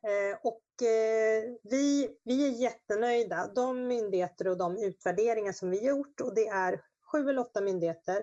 Eh, 0.02 0.38
och 0.42 0.86
eh, 0.86 1.44
vi, 1.62 2.16
vi 2.24 2.46
är 2.46 2.50
jättenöjda. 2.50 3.50
De 3.54 3.88
myndigheter 3.88 4.48
och 4.48 4.58
de 4.58 4.76
utvärderingar 4.76 5.52
som 5.52 5.70
vi 5.70 5.86
gjort, 5.86 6.20
och 6.20 6.34
det 6.34 6.48
är 6.48 6.80
sju 7.12 7.28
eller 7.28 7.40
åtta 7.40 7.60
myndigheter, 7.60 8.22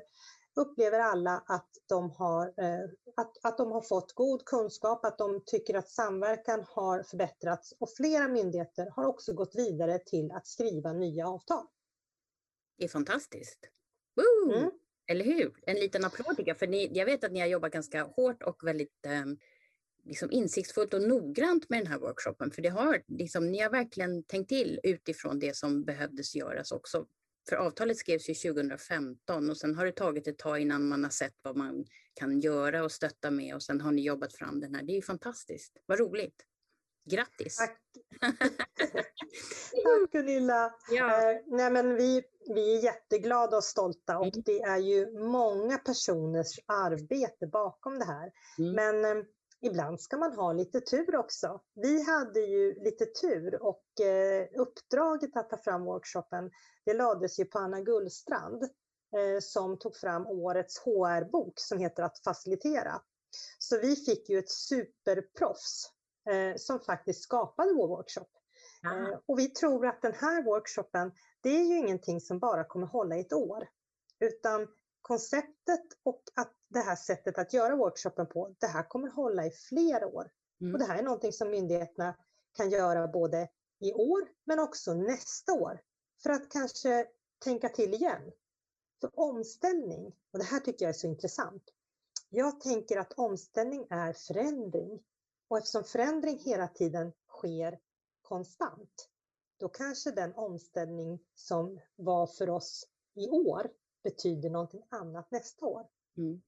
upplever 0.59 0.99
alla 0.99 1.43
att 1.47 1.69
de, 1.89 2.11
har, 2.11 2.47
eh, 2.57 2.89
att, 3.15 3.45
att 3.45 3.57
de 3.57 3.71
har 3.71 3.81
fått 3.81 4.13
god 4.13 4.45
kunskap, 4.45 5.05
att 5.05 5.17
de 5.17 5.43
tycker 5.45 5.73
att 5.73 5.89
samverkan 5.89 6.65
har 6.67 7.03
förbättrats 7.03 7.73
och 7.79 7.89
flera 7.97 8.27
myndigheter 8.27 8.89
har 8.95 9.05
också 9.05 9.33
gått 9.33 9.55
vidare 9.55 9.99
till 9.99 10.31
att 10.31 10.47
skriva 10.47 10.93
nya 10.93 11.27
avtal. 11.27 11.65
Det 12.77 12.83
är 12.83 12.89
fantastiskt. 12.89 13.59
Mm. 14.51 14.71
Eller 15.07 15.25
hur? 15.25 15.53
En 15.61 15.75
liten 15.75 16.05
applåd 16.05 16.37
tycker 16.37 16.49
jag, 16.49 16.59
för 16.59 16.67
ni, 16.67 16.89
jag 16.93 17.05
vet 17.05 17.23
att 17.23 17.31
ni 17.31 17.39
har 17.39 17.47
jobbat 17.47 17.71
ganska 17.71 18.03
hårt 18.03 18.43
och 18.43 18.67
väldigt 18.67 19.05
eh, 19.05 19.25
liksom 20.03 20.31
insiktsfullt 20.31 20.93
och 20.93 21.01
noggrant 21.01 21.69
med 21.69 21.79
den 21.79 21.87
här 21.87 21.99
workshopen. 21.99 22.51
För 22.51 22.61
det 22.61 22.69
har, 22.69 23.03
liksom, 23.07 23.51
ni 23.51 23.59
har 23.59 23.69
verkligen 23.69 24.23
tänkt 24.23 24.49
till 24.49 24.79
utifrån 24.83 25.39
det 25.39 25.55
som 25.55 25.83
behövdes 25.83 26.35
göras 26.35 26.71
också. 26.71 27.05
För 27.49 27.55
avtalet 27.55 27.97
skrevs 27.97 28.29
ju 28.29 28.33
2015 28.33 29.49
och 29.49 29.57
sen 29.57 29.75
har 29.75 29.85
det 29.85 29.91
tagit 29.91 30.27
ett 30.27 30.38
tag 30.38 30.59
innan 30.59 30.88
man 30.88 31.03
har 31.03 31.12
sett 31.12 31.35
vad 31.41 31.57
man 31.57 31.85
kan 32.13 32.39
göra 32.39 32.83
och 32.83 32.91
stötta 32.91 33.31
med 33.31 33.55
och 33.55 33.63
sen 33.63 33.81
har 33.81 33.91
ni 33.91 34.01
jobbat 34.01 34.33
fram 34.33 34.59
den 34.59 34.75
här. 34.75 34.83
Det 34.83 34.91
är 34.91 34.95
ju 34.95 35.01
fantastiskt. 35.01 35.77
Vad 35.85 35.99
roligt. 35.99 36.45
Grattis! 37.09 37.57
Tack, 37.57 37.79
Tack 39.83 40.12
Gunilla! 40.12 40.75
Ja. 40.91 41.31
Eh, 41.31 41.38
nej, 41.45 41.71
men 41.71 41.95
vi, 41.95 42.23
vi 42.55 42.77
är 42.77 42.83
jätteglada 42.83 43.57
och 43.57 43.63
stolta 43.63 44.17
och 44.17 44.35
mm. 44.35 44.43
det 44.45 44.62
är 44.62 44.77
ju 44.77 45.19
många 45.19 45.77
personers 45.77 46.59
arbete 46.65 47.47
bakom 47.47 47.99
det 47.99 48.05
här. 48.05 48.31
Mm. 48.59 48.71
Men 48.71 49.17
eh, 49.17 49.23
ibland 49.61 50.01
ska 50.01 50.17
man 50.17 50.33
ha 50.33 50.53
lite 50.53 50.81
tur 50.81 51.15
också. 51.15 51.61
Vi 51.75 52.03
hade 52.03 52.39
ju 52.39 52.83
lite 52.83 53.05
tur 53.05 53.63
och 53.63 54.01
eh, 54.05 54.47
uppdraget 54.55 55.37
att 55.37 55.49
ta 55.49 55.57
fram 55.57 55.85
workshopen 55.85 56.51
det 56.85 56.93
lades 56.93 57.39
ju 57.39 57.45
på 57.45 57.59
Anna 57.59 57.81
Gullstrand 57.81 58.63
eh, 58.63 59.39
som 59.41 59.79
tog 59.79 59.95
fram 59.95 60.27
årets 60.27 60.79
HR-bok 60.79 61.53
som 61.55 61.79
heter 61.79 62.03
Att 62.03 62.19
facilitera. 62.23 63.01
Så 63.59 63.79
vi 63.79 63.95
fick 63.95 64.29
ju 64.29 64.39
ett 64.39 64.49
superproffs 64.49 65.91
eh, 66.29 66.55
som 66.57 66.79
faktiskt 66.79 67.23
skapade 67.23 67.73
vår 67.73 67.87
workshop. 67.87 68.27
Och 69.25 69.39
vi 69.39 69.47
tror 69.47 69.87
att 69.87 70.01
den 70.01 70.13
här 70.13 70.43
workshopen, 70.43 71.11
det 71.41 71.49
är 71.49 71.63
ju 71.63 71.77
ingenting 71.77 72.21
som 72.21 72.39
bara 72.39 72.63
kommer 72.63 72.87
hålla 72.87 73.17
i 73.17 73.19
ett 73.19 73.33
år. 73.33 73.67
Utan 74.19 74.67
konceptet 75.01 75.85
och 76.03 76.23
att 76.35 76.53
det 76.69 76.79
här 76.79 76.95
sättet 76.95 77.38
att 77.38 77.53
göra 77.53 77.75
workshopen 77.75 78.27
på, 78.27 78.55
det 78.60 78.67
här 78.67 78.84
kommer 78.84 79.10
hålla 79.10 79.45
i 79.45 79.51
flera 79.51 80.08
år. 80.08 80.32
Mm. 80.62 80.73
Och 80.73 80.79
det 80.79 80.86
här 80.86 80.99
är 80.99 81.03
någonting 81.03 81.34
som 81.34 81.49
myndigheterna 81.49 82.15
kan 82.58 82.69
göra 82.69 83.08
både 83.08 83.49
i 83.79 83.93
år 83.93 84.29
men 84.43 84.60
också 84.60 84.93
nästa 84.93 85.53
år. 85.53 85.82
För 86.23 86.29
att 86.29 86.49
kanske 86.49 87.08
tänka 87.39 87.69
till 87.69 87.93
igen. 87.93 88.32
För 89.01 89.19
omställning, 89.19 90.15
och 90.32 90.39
det 90.39 90.45
här 90.45 90.60
tycker 90.60 90.86
jag 90.86 90.89
är 90.89 90.97
så 90.97 91.08
intressant. 91.08 91.63
Jag 92.29 92.62
tänker 92.62 92.97
att 92.97 93.13
omställning 93.13 93.88
är 93.89 94.13
förändring. 94.13 95.03
Och 95.47 95.58
eftersom 95.58 95.84
förändring 95.84 96.38
hela 96.38 96.67
tiden 96.67 97.12
sker 97.27 97.79
konstant, 98.21 99.10
då 99.58 99.69
kanske 99.69 100.12
den 100.12 100.36
omställning 100.36 101.19
som 101.36 101.79
var 101.95 102.27
för 102.27 102.49
oss 102.49 102.88
i 103.13 103.29
år 103.29 103.71
betyder 104.03 104.49
någonting 104.49 104.84
annat 104.89 105.32
nästa 105.32 105.65
år. 105.65 105.88
Mm. 106.17 106.41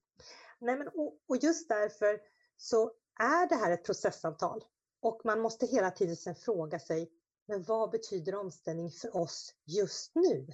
Nej, 0.58 0.78
men, 0.78 0.88
och, 0.88 1.18
och, 1.28 1.36
just 1.36 1.68
därför 1.68 2.20
så 2.56 2.92
är 3.20 3.48
det 3.48 3.54
här 3.54 3.70
ett 3.70 3.84
processavtal 3.84 4.64
och 5.00 5.20
man 5.24 5.40
måste 5.40 5.66
hela 5.66 5.90
tiden 5.90 6.16
sen 6.16 6.34
fråga 6.34 6.78
sig, 6.78 7.10
men 7.46 7.62
vad 7.62 7.90
betyder 7.90 8.34
omställning 8.34 8.90
för 8.90 9.16
oss 9.16 9.54
just 9.64 10.14
nu? 10.14 10.46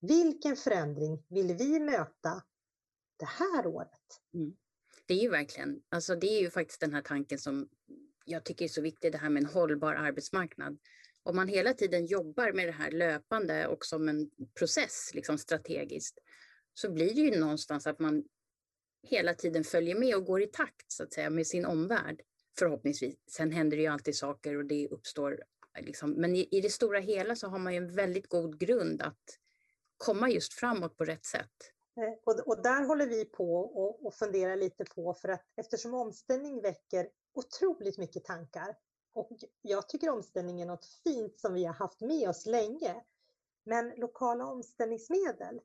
Vilken 0.00 0.56
förändring 0.56 1.26
vill 1.28 1.54
vi 1.54 1.80
möta 1.80 2.42
det 3.16 3.24
här 3.24 3.66
året? 3.66 4.20
Mm. 4.34 4.56
Det 5.06 5.14
är 5.14 5.22
ju 5.22 5.30
verkligen, 5.30 5.82
alltså 5.88 6.16
det 6.16 6.26
är 6.26 6.40
ju 6.40 6.50
faktiskt 6.50 6.80
den 6.80 6.94
här 6.94 7.02
tanken 7.02 7.38
som 7.38 7.68
jag 8.24 8.44
tycker 8.44 8.64
är 8.64 8.68
så 8.68 8.82
viktig, 8.82 9.12
det 9.12 9.18
här 9.18 9.30
med 9.30 9.42
en 9.42 9.48
hållbar 9.48 9.94
arbetsmarknad. 9.94 10.78
Om 11.22 11.36
man 11.36 11.48
hela 11.48 11.74
tiden 11.74 12.06
jobbar 12.06 12.52
med 12.52 12.68
det 12.68 12.72
här 12.72 12.90
löpande 12.90 13.66
och 13.66 13.84
som 13.84 14.08
en 14.08 14.30
process, 14.58 15.10
liksom 15.14 15.38
strategiskt, 15.38 16.18
så 16.74 16.90
blir 16.90 17.14
det 17.14 17.20
ju 17.20 17.40
någonstans 17.40 17.86
att 17.86 17.98
man 17.98 18.24
hela 19.02 19.34
tiden 19.34 19.64
följer 19.64 19.94
med 19.94 20.16
och 20.16 20.24
går 20.24 20.42
i 20.42 20.46
takt 20.46 20.92
så 20.92 21.02
att 21.02 21.12
säga 21.12 21.30
med 21.30 21.46
sin 21.46 21.66
omvärld. 21.66 22.22
Förhoppningsvis. 22.58 23.16
Sen 23.30 23.52
händer 23.52 23.76
det 23.76 23.82
ju 23.82 23.88
alltid 23.88 24.16
saker 24.16 24.56
och 24.56 24.64
det 24.64 24.88
uppstår 24.88 25.44
liksom, 25.80 26.10
men 26.12 26.36
i, 26.36 26.48
i 26.50 26.60
det 26.60 26.70
stora 26.70 26.98
hela 26.98 27.36
så 27.36 27.48
har 27.48 27.58
man 27.58 27.72
ju 27.72 27.76
en 27.76 27.94
väldigt 27.94 28.28
god 28.28 28.58
grund 28.58 29.02
att 29.02 29.38
komma 29.96 30.30
just 30.30 30.54
framåt 30.54 30.96
på 30.96 31.04
rätt 31.04 31.24
sätt. 31.24 31.72
Eh, 31.96 32.18
och, 32.24 32.48
och 32.48 32.62
där 32.62 32.86
håller 32.86 33.06
vi 33.06 33.24
på 33.24 33.58
och, 33.60 34.06
och 34.06 34.14
funderar 34.14 34.56
lite 34.56 34.84
på 34.84 35.14
för 35.14 35.28
att 35.28 35.44
eftersom 35.56 35.94
omställning 35.94 36.62
väcker 36.62 37.08
otroligt 37.34 37.98
mycket 37.98 38.24
tankar 38.24 38.76
och 39.16 39.30
jag 39.62 39.88
tycker 39.88 40.10
omställning 40.10 40.60
är 40.60 40.66
något 40.66 40.86
fint 41.04 41.40
som 41.40 41.54
vi 41.54 41.64
har 41.64 41.74
haft 41.74 42.00
med 42.00 42.28
oss 42.28 42.46
länge. 42.46 43.04
Men 43.64 43.90
lokala 43.96 44.46
omställningsmedel, 44.46 45.60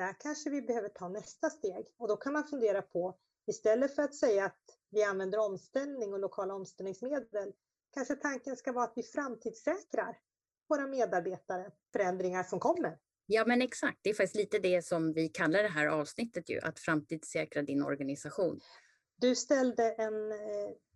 där 0.00 0.16
kanske 0.20 0.50
vi 0.50 0.62
behöver 0.62 0.88
ta 0.88 1.08
nästa 1.08 1.50
steg 1.50 1.86
och 1.98 2.08
då 2.08 2.16
kan 2.16 2.32
man 2.32 2.44
fundera 2.44 2.82
på 2.82 3.18
istället 3.46 3.94
för 3.94 4.02
att 4.02 4.14
säga 4.14 4.44
att 4.44 4.62
vi 4.90 5.02
använder 5.02 5.38
omställning 5.38 6.12
och 6.12 6.18
lokala 6.18 6.54
omställningsmedel, 6.54 7.52
kanske 7.94 8.16
tanken 8.16 8.56
ska 8.56 8.72
vara 8.72 8.84
att 8.84 8.92
vi 8.96 9.02
framtidssäkrar 9.02 10.18
våra 10.68 10.86
medarbetare 10.86 11.70
förändringar 11.92 12.42
som 12.42 12.60
kommer. 12.60 12.98
Ja, 13.26 13.44
men 13.46 13.62
exakt. 13.62 13.98
Det 14.02 14.10
är 14.10 14.14
faktiskt 14.14 14.36
lite 14.36 14.58
det 14.58 14.84
som 14.84 15.12
vi 15.12 15.28
kallar 15.28 15.62
det 15.62 15.68
här 15.68 15.86
avsnittet 15.86 16.50
ju, 16.50 16.60
att 16.60 16.78
framtidssäkra 16.78 17.62
din 17.62 17.82
organisation. 17.82 18.60
Du 19.16 19.34
ställde 19.36 19.92
en 19.92 20.32
eh, 20.32 20.38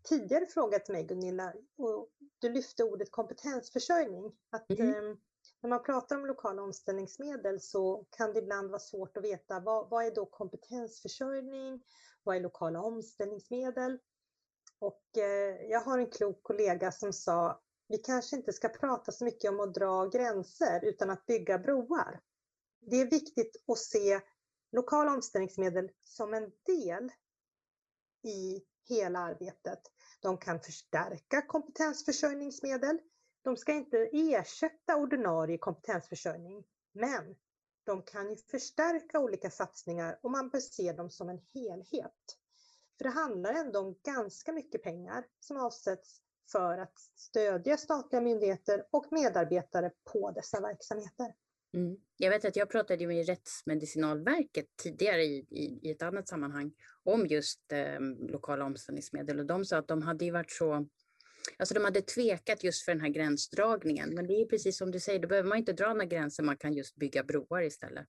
tidigare 0.08 0.46
fråga 0.46 0.78
till 0.78 0.94
mig 0.94 1.04
Gunilla 1.04 1.52
och 1.76 2.08
du 2.38 2.52
lyfte 2.52 2.84
ordet 2.84 3.10
kompetensförsörjning. 3.10 4.32
Att, 4.50 4.70
mm. 4.70 4.88
eh, 4.88 5.16
när 5.64 5.68
man 5.70 5.82
pratar 5.82 6.16
om 6.16 6.26
lokala 6.26 6.62
omställningsmedel 6.62 7.60
så 7.60 8.06
kan 8.10 8.32
det 8.32 8.38
ibland 8.38 8.70
vara 8.70 8.80
svårt 8.80 9.16
att 9.16 9.24
veta 9.24 9.60
vad, 9.60 9.88
vad 9.90 10.04
är 10.06 10.14
då 10.14 10.26
kompetensförsörjning? 10.26 11.82
Vad 12.22 12.36
är 12.36 12.40
lokala 12.40 12.82
omställningsmedel? 12.82 13.98
Och 14.78 15.18
eh, 15.18 15.70
jag 15.70 15.80
har 15.80 15.98
en 15.98 16.10
klok 16.10 16.42
kollega 16.42 16.92
som 16.92 17.12
sa 17.12 17.62
vi 17.88 17.98
kanske 17.98 18.36
inte 18.36 18.52
ska 18.52 18.68
prata 18.68 19.12
så 19.12 19.24
mycket 19.24 19.50
om 19.50 19.60
att 19.60 19.74
dra 19.74 20.06
gränser 20.06 20.84
utan 20.84 21.10
att 21.10 21.26
bygga 21.26 21.58
broar. 21.58 22.20
Det 22.80 22.96
är 22.96 23.10
viktigt 23.10 23.56
att 23.68 23.78
se 23.78 24.20
lokala 24.72 25.12
omställningsmedel 25.12 25.90
som 26.04 26.34
en 26.34 26.52
del 26.66 27.12
i 28.22 28.62
hela 28.88 29.18
arbetet. 29.18 29.80
De 30.20 30.38
kan 30.38 30.60
förstärka 30.60 31.42
kompetensförsörjningsmedel. 31.42 32.98
De 33.44 33.56
ska 33.56 33.72
inte 33.72 34.08
ersätta 34.12 34.96
ordinarie 34.96 35.58
kompetensförsörjning, 35.58 36.64
men 36.92 37.36
de 37.84 38.02
kan 38.02 38.30
ju 38.30 38.36
förstärka 38.36 39.20
olika 39.20 39.50
satsningar 39.50 40.18
och 40.22 40.30
man 40.30 40.48
bör 40.48 40.60
se 40.60 40.92
dem 40.92 41.10
som 41.10 41.28
en 41.28 41.40
helhet. 41.54 42.38
För 42.98 43.04
det 43.04 43.10
handlar 43.10 43.54
ändå 43.54 43.80
om 43.80 43.98
ganska 44.04 44.52
mycket 44.52 44.82
pengar 44.82 45.24
som 45.40 45.56
avsätts 45.56 46.20
för 46.52 46.78
att 46.78 46.98
stödja 47.14 47.76
statliga 47.76 48.20
myndigheter 48.20 48.86
och 48.90 49.06
medarbetare 49.10 49.90
på 50.12 50.30
dessa 50.30 50.60
verksamheter. 50.60 51.34
Mm. 51.74 51.96
Jag 52.16 52.30
vet 52.30 52.44
att 52.44 52.56
jag 52.56 52.70
pratade 52.70 53.06
med 53.06 53.26
Rättsmedicinalverket 53.26 54.66
tidigare 54.82 55.22
i, 55.22 55.46
i, 55.50 55.78
i 55.82 55.90
ett 55.90 56.02
annat 56.02 56.28
sammanhang 56.28 56.72
om 57.02 57.26
just 57.26 57.72
eh, 57.72 58.00
lokala 58.28 58.64
omställningsmedel 58.64 59.38
och 59.38 59.46
de 59.46 59.64
sa 59.64 59.78
att 59.78 59.88
de 59.88 60.02
hade 60.02 60.24
ju 60.24 60.30
varit 60.30 60.50
så 60.50 60.86
Alltså 61.56 61.74
de 61.74 61.84
hade 61.84 62.02
tvekat 62.02 62.64
just 62.64 62.84
för 62.84 62.92
den 62.92 63.00
här 63.00 63.08
gränsdragningen. 63.08 64.14
Men 64.14 64.26
det 64.26 64.34
är 64.34 64.46
precis 64.46 64.78
som 64.78 64.90
du 64.90 65.00
säger, 65.00 65.18
då 65.18 65.28
behöver 65.28 65.48
man 65.48 65.58
inte 65.58 65.72
dra 65.72 65.88
några 65.88 66.04
gränser, 66.04 66.42
man 66.42 66.56
kan 66.56 66.72
just 66.72 66.96
bygga 66.96 67.24
broar 67.24 67.62
istället. 67.62 68.06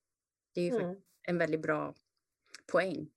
Det 0.54 0.62
är 0.62 0.65
ju 0.65 0.80
mm. 0.80 0.95
en 1.28 1.38
väldigt 1.38 1.62
bra 1.62 1.95
poäng. 2.71 3.10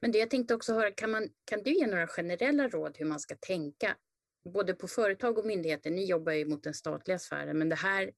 Men 0.00 0.12
det 0.12 0.18
jag 0.18 0.30
tänkte 0.30 0.54
också 0.54 0.74
höra, 0.74 0.90
kan, 0.90 1.10
man, 1.10 1.28
kan 1.44 1.62
du 1.62 1.74
ge 1.74 1.86
några 1.86 2.06
generella 2.06 2.68
råd 2.68 2.96
hur 2.98 3.06
man 3.06 3.20
ska 3.20 3.36
tänka? 3.40 3.96
Både 4.44 4.74
på 4.74 4.88
företag 4.88 5.38
och 5.38 5.46
myndigheter, 5.46 5.90
ni 5.90 6.04
jobbar 6.04 6.32
ju 6.32 6.44
mot 6.44 6.62
den 6.62 6.74
statliga 6.74 7.18
sfären, 7.18 7.58
men 7.58 7.68
det 7.68 7.76
här, 7.76 8.12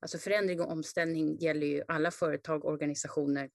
alltså 0.00 0.18
förändring 0.18 0.60
och 0.60 0.70
omställning 0.70 1.38
gäller 1.38 1.66
ju 1.66 1.82
alla 1.88 2.10
företag, 2.10 2.64
organisationer, 2.64 3.50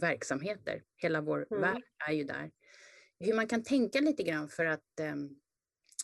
verksamheter. 0.00 0.82
Hela 0.96 1.20
vår 1.20 1.46
mm. 1.50 1.60
värld 1.60 1.82
är 2.08 2.12
ju 2.12 2.24
där. 2.24 2.50
Hur 3.20 3.34
man 3.34 3.46
kan 3.46 3.62
tänka 3.62 4.00
lite 4.00 4.22
grann 4.22 4.48
för 4.48 4.64
att 4.64 5.00
um, 5.00 5.40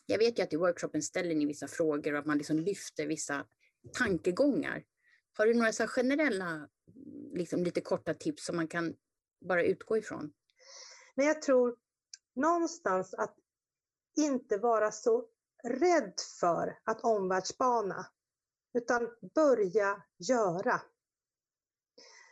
jag 0.06 0.18
vet 0.18 0.38
ju 0.38 0.42
att 0.42 0.52
i 0.52 0.56
workshopen 0.56 1.02
ställer 1.02 1.34
ni 1.34 1.46
vissa 1.46 1.68
frågor 1.68 2.12
och 2.12 2.18
att 2.18 2.26
man 2.26 2.38
liksom 2.38 2.58
lyfter 2.58 3.06
vissa 3.06 3.46
tankegångar. 3.92 4.84
Har 5.38 5.46
du 5.46 5.54
några 5.54 5.72
så 5.72 5.86
generella, 5.86 6.68
liksom 7.32 7.64
lite 7.64 7.80
korta 7.80 8.14
tips 8.14 8.44
som 8.44 8.56
man 8.56 8.68
kan 8.68 8.94
bara 9.48 9.64
utgå 9.64 9.96
ifrån? 9.96 10.32
Men 11.14 11.26
jag 11.26 11.42
tror 11.42 11.76
någonstans 12.34 13.14
att 13.14 13.36
inte 14.16 14.58
vara 14.58 14.92
så 14.92 15.28
rädd 15.64 16.14
för 16.40 16.78
att 16.84 17.00
omvärldsspana, 17.00 18.06
utan 18.74 19.08
börja 19.34 20.02
göra. 20.18 20.80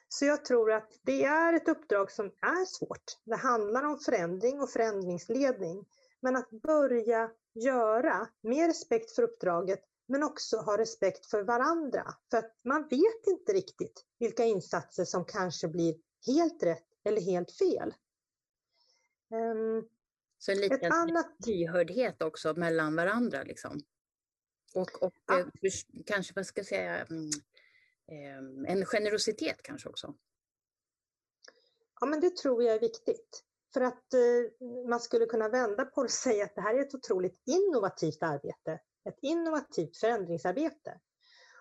Så 0.08 0.24
jag 0.24 0.44
tror 0.44 0.72
att 0.72 0.98
det 1.02 1.24
är 1.24 1.52
ett 1.52 1.68
uppdrag 1.68 2.10
som 2.10 2.26
är 2.26 2.64
svårt. 2.64 3.18
Det 3.24 3.36
handlar 3.36 3.82
om 3.82 3.98
förändring 3.98 4.60
och 4.60 4.70
förändringsledning. 4.70 5.84
Men 6.22 6.36
att 6.36 6.50
börja 6.50 7.30
göra 7.54 8.28
med 8.40 8.66
respekt 8.66 9.10
för 9.10 9.22
uppdraget 9.22 9.84
men 10.06 10.22
också 10.22 10.56
ha 10.56 10.78
respekt 10.78 11.26
för 11.26 11.42
varandra. 11.42 12.14
För 12.30 12.38
att 12.38 12.56
man 12.64 12.82
vet 12.82 13.26
inte 13.26 13.52
riktigt 13.52 14.04
vilka 14.18 14.44
insatser 14.44 15.04
som 15.04 15.24
kanske 15.24 15.68
blir 15.68 15.94
helt 16.26 16.62
rätt 16.62 16.86
eller 17.04 17.20
helt 17.20 17.52
fel. 17.52 17.94
Um, 19.30 19.88
så 20.38 20.52
en 20.52 20.58
liten 20.58 20.92
annat... 20.92 21.36
lyhördhet 21.46 22.22
också 22.22 22.54
mellan 22.54 22.96
varandra 22.96 23.42
liksom. 23.42 23.80
Och, 24.74 25.02
och 25.02 25.14
ja. 25.26 25.38
Eh, 25.38 25.46
kanske, 26.06 26.32
vad 26.36 26.46
ska 26.46 26.58
jag 26.58 26.66
säga, 26.66 27.04
mm, 27.04 27.30
ehm, 28.06 28.66
en 28.66 28.84
generositet 28.84 29.62
kanske 29.62 29.88
också. 29.88 30.14
Ja, 32.00 32.06
men 32.06 32.20
det 32.20 32.36
tror 32.36 32.62
jag 32.62 32.74
är 32.74 32.80
viktigt. 32.80 33.44
För 33.74 33.80
att 33.80 34.14
eh, 34.14 34.68
man 34.88 35.00
skulle 35.00 35.26
kunna 35.26 35.48
vända 35.48 35.84
på 35.84 36.02
det 36.02 36.06
och 36.06 36.10
säga 36.10 36.44
att 36.44 36.54
det 36.54 36.60
här 36.60 36.74
är 36.74 36.80
ett 36.80 36.94
otroligt 36.94 37.42
innovativt 37.46 38.22
arbete. 38.22 38.80
Ett 39.04 39.18
innovativt 39.22 39.96
förändringsarbete. 39.96 41.00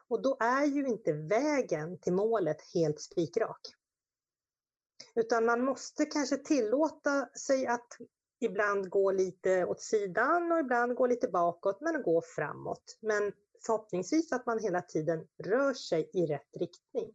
Och 0.07 0.21
då 0.21 0.37
är 0.39 0.65
ju 0.65 0.87
inte 0.87 1.13
vägen 1.13 1.99
till 1.99 2.13
målet 2.13 2.57
helt 2.73 3.01
spikrak. 3.01 3.59
Utan 5.15 5.45
man 5.45 5.65
måste 5.65 6.05
kanske 6.05 6.37
tillåta 6.37 7.25
sig 7.25 7.67
att 7.67 7.97
ibland 8.39 8.89
gå 8.89 9.11
lite 9.11 9.65
åt 9.65 9.81
sidan 9.81 10.51
och 10.51 10.59
ibland 10.59 10.95
gå 10.95 11.07
lite 11.07 11.27
bakåt 11.27 11.81
men 11.81 12.03
gå 12.03 12.21
framåt. 12.35 12.97
Men 12.99 13.33
förhoppningsvis 13.65 14.31
att 14.31 14.45
man 14.45 14.59
hela 14.59 14.81
tiden 14.81 15.27
rör 15.43 15.73
sig 15.73 16.09
i 16.13 16.25
rätt 16.25 16.57
riktning. 16.59 17.13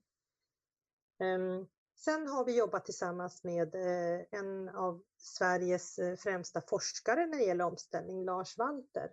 Ehm, 1.21 1.67
Sen 1.97 2.29
har 2.29 2.45
vi 2.45 2.59
jobbat 2.59 2.85
tillsammans 2.85 3.45
med 3.45 3.75
eh, 3.75 4.25
en 4.31 4.69
av 4.69 5.03
Sveriges 5.17 5.99
eh, 5.99 6.17
främsta 6.17 6.61
forskare 6.61 7.27
när 7.27 7.39
det 7.39 7.45
gäller 7.45 7.65
omställning, 7.65 8.25
Lars 8.25 8.59
Walter. 8.59 9.13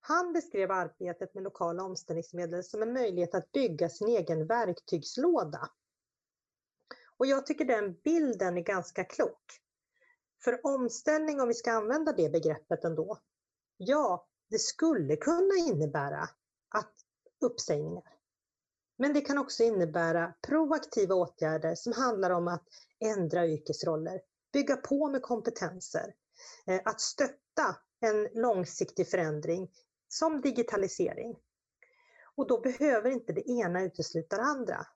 Han 0.00 0.32
beskrev 0.32 0.70
arbetet 0.70 1.34
med 1.34 1.42
lokala 1.42 1.82
omställningsmedel 1.82 2.64
som 2.64 2.82
en 2.82 2.92
möjlighet 2.92 3.34
att 3.34 3.52
bygga 3.52 3.88
sin 3.88 4.08
egen 4.08 4.46
verktygslåda. 4.46 5.70
Och 7.16 7.26
jag 7.26 7.46
tycker 7.46 7.64
den 7.64 7.94
bilden 8.04 8.58
är 8.58 8.62
ganska 8.62 9.04
klok. 9.04 9.60
För 10.44 10.66
omställning, 10.66 11.40
om 11.40 11.48
vi 11.48 11.54
ska 11.54 11.72
använda 11.72 12.12
det 12.12 12.28
begreppet 12.32 12.84
ändå, 12.84 13.18
ja, 13.76 14.28
det 14.50 14.58
skulle 14.58 15.16
kunna 15.16 15.54
innebära 15.68 16.28
att 16.68 16.94
uppsägningar. 17.40 18.21
Men 19.02 19.12
det 19.12 19.20
kan 19.20 19.38
också 19.38 19.62
innebära 19.62 20.34
proaktiva 20.46 21.14
åtgärder 21.14 21.74
som 21.74 21.92
handlar 21.92 22.30
om 22.30 22.48
att 22.48 22.64
ändra 23.00 23.46
yrkesroller, 23.46 24.20
bygga 24.52 24.76
på 24.76 25.08
med 25.08 25.22
kompetenser, 25.22 26.14
eh, 26.66 26.80
att 26.84 27.00
stötta 27.00 27.76
en 28.00 28.28
långsiktig 28.34 29.08
förändring 29.08 29.70
som 30.08 30.40
digitalisering. 30.40 31.36
Och 32.34 32.46
då 32.46 32.60
behöver 32.60 33.10
inte 33.10 33.32
det 33.32 33.50
ena 33.50 33.82
utesluta 33.82 34.36
det 34.36 34.42
andra. 34.42 34.86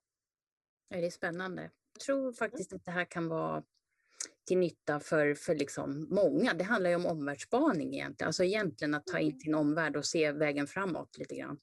Det 0.90 1.06
är 1.06 1.10
spännande. 1.10 1.70
Jag 1.92 2.00
tror 2.00 2.32
faktiskt 2.32 2.72
att 2.72 2.84
det 2.84 2.90
här 2.90 3.04
kan 3.04 3.28
vara 3.28 3.62
till 4.46 4.58
nytta 4.58 5.00
för, 5.00 5.34
för 5.34 5.54
liksom 5.54 6.06
många. 6.10 6.54
Det 6.54 6.64
handlar 6.64 6.90
ju 6.90 6.96
om 6.96 7.06
omvärldsspaning 7.06 7.94
egentligen, 7.94 8.26
alltså 8.26 8.44
egentligen 8.44 8.94
att 8.94 9.06
ta 9.06 9.18
in 9.18 9.30
mm. 9.30 9.40
sin 9.40 9.54
omvärld 9.54 9.96
och 9.96 10.06
se 10.06 10.32
vägen 10.32 10.66
framåt 10.66 11.18
lite 11.18 11.34
grann. 11.34 11.58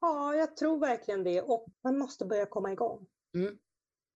Ja, 0.00 0.34
jag 0.34 0.56
tror 0.56 0.78
verkligen 0.78 1.24
det 1.24 1.42
och 1.42 1.66
man 1.84 1.98
måste 1.98 2.24
börja 2.24 2.46
komma 2.46 2.72
igång. 2.72 3.06
Mm. 3.34 3.58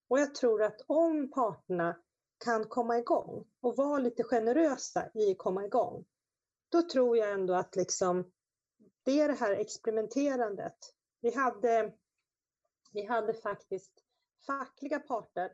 Och 0.09 0.21
jag 0.21 0.35
tror 0.35 0.63
att 0.63 0.81
om 0.87 1.31
parterna 1.31 2.01
kan 2.45 2.65
komma 2.65 2.99
igång 2.99 3.45
och 3.61 3.77
vara 3.77 3.99
lite 3.99 4.25
generösa 4.25 5.11
i 5.15 5.31
att 5.31 5.39
komma 5.39 5.65
igång, 5.65 6.05
då 6.69 6.83
tror 6.83 7.17
jag 7.17 7.33
ändå 7.33 7.55
att 7.55 7.77
liksom, 7.77 8.33
det 9.03 9.21
är 9.21 9.29
det 9.29 9.35
här 9.35 9.53
experimenterandet. 9.53 10.77
Vi 11.21 11.35
hade, 11.35 11.93
vi 12.93 13.07
hade 13.07 13.35
faktiskt 13.35 13.93
fackliga 14.47 14.99
parter. 14.99 15.53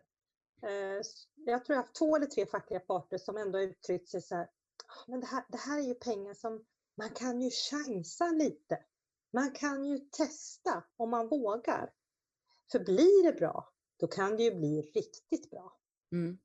Eh, 0.63 1.01
jag 1.35 1.65
tror 1.65 1.75
jag 1.75 1.77
har 1.77 1.83
haft 1.83 1.95
två 1.95 2.17
eller 2.17 2.27
tre 2.27 2.47
fackliga 2.47 2.81
parter 2.81 3.19
som 3.19 3.37
ändå 3.37 3.61
uttryckt 3.61 4.09
sig 4.09 4.23
så 4.23 4.35
här, 4.35 4.45
"Ah, 4.87 5.05
men 5.07 5.21
det 5.21 5.27
här, 5.27 5.45
det 5.49 5.59
här 5.59 5.79
är 5.79 5.83
ju 5.83 5.95
pengar 5.95 6.35
som 6.35 6.65
man 6.97 7.11
kan 7.11 7.41
ju 7.41 7.51
chansa 7.71 8.27
lite. 8.27 8.85
Man 9.31 9.51
kan 9.51 9.85
ju 9.85 9.99
testa 9.99 10.85
om 10.97 11.11
man 11.11 11.29
vågar. 11.29 11.93
För 12.73 12.79
blir 12.79 13.23
det 13.25 13.33
bra, 13.33 13.69
då 13.97 14.07
kan 14.07 14.37
det 14.37 14.43
ju 14.43 14.55
bli 14.55 14.83
riktigt 14.83 15.51
bra. 15.51 15.77
Mm. 16.13 16.39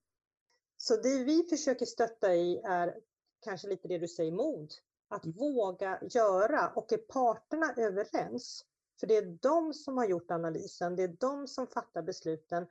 Så 0.78 0.96
det 0.96 1.24
vi 1.24 1.44
försöker 1.44 1.86
stötta 1.86 2.36
i 2.36 2.58
är 2.58 3.00
kanske 3.40 3.68
lite 3.68 3.88
det 3.88 3.98
du 3.98 4.08
säger, 4.08 4.32
mod. 4.32 4.74
Att 5.08 5.26
våga 5.26 6.00
göra 6.02 6.70
och 6.70 6.94
är 6.94 6.98
parterna 6.98 7.74
överens, 7.78 8.66
för 9.00 9.08
det 9.08 9.18
är 9.18 9.38
de 9.42 9.74
som 9.74 9.98
har 9.98 10.06
gjort 10.06 10.32
analysen, 10.32 10.96
det 10.96 11.04
är 11.04 11.18
de 11.20 11.48
som 11.48 11.68
fattar 11.68 12.02
besluten 12.02 12.68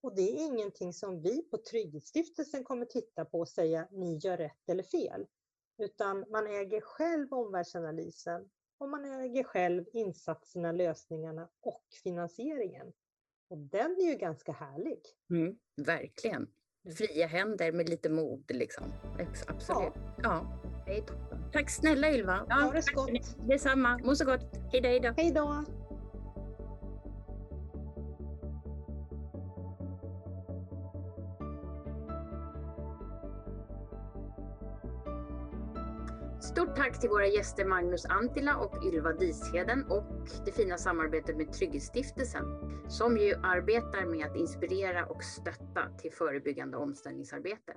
och 0.00 0.14
det 0.14 0.22
är 0.22 0.46
ingenting 0.46 0.92
som 0.92 1.22
vi 1.22 1.42
på 1.42 1.58
Trygghetsstiftelsen 1.58 2.64
kommer 2.64 2.86
titta 2.86 3.24
på 3.24 3.40
och 3.40 3.48
säga 3.48 3.88
ni 3.90 4.16
gör 4.16 4.36
rätt 4.36 4.68
eller 4.68 4.82
fel. 4.82 5.26
Utan 5.78 6.24
man 6.30 6.46
äger 6.46 6.80
själv 6.80 7.32
omvärldsanalysen 7.32 8.50
och 8.78 8.88
man 8.88 9.04
äger 9.04 9.44
själv 9.44 9.84
insatserna, 9.92 10.72
lösningarna 10.72 11.48
och 11.60 11.84
finansieringen. 12.02 12.92
Och 13.50 13.58
den 13.58 13.96
är 14.00 14.10
ju 14.10 14.14
ganska 14.14 14.52
härlig. 14.52 15.00
Mm. 15.30 15.56
Verkligen. 15.76 16.48
Fria 16.96 17.26
händer 17.26 17.72
med 17.72 17.88
lite 17.88 18.08
mod 18.08 18.44
liksom. 18.48 18.84
Absolut. 19.46 19.92
Ja. 20.22 20.60
det 20.86 20.98
är 20.98 21.00
toppen. 21.00 21.50
Tack 21.52 21.70
snälla 21.70 22.12
Ylva. 22.12 22.46
Ha 22.50 22.72
det 22.72 22.82
så 22.82 22.94
gott. 22.94 23.48
Detsamma. 23.48 23.98
Må 24.04 24.14
så 24.14 24.24
gott. 24.24 24.40
Hej 24.72 25.00
då, 25.00 25.14
hej 25.16 25.32
då. 25.32 25.64
Stort 36.44 36.76
tack 36.76 37.00
till 37.00 37.10
våra 37.10 37.26
gäster 37.26 37.64
Magnus 37.64 38.04
Antila 38.04 38.56
och 38.56 38.84
Ylva 38.84 39.12
Disheden 39.12 39.84
och 39.90 40.28
det 40.44 40.52
fina 40.52 40.78
samarbetet 40.78 41.36
med 41.36 41.52
Trygghetsstiftelsen 41.52 42.44
som 42.88 43.16
ju 43.16 43.34
arbetar 43.34 44.06
med 44.06 44.26
att 44.26 44.36
inspirera 44.36 45.06
och 45.06 45.24
stötta 45.24 45.88
till 45.98 46.12
förebyggande 46.12 46.76
omställningsarbete. 46.76 47.74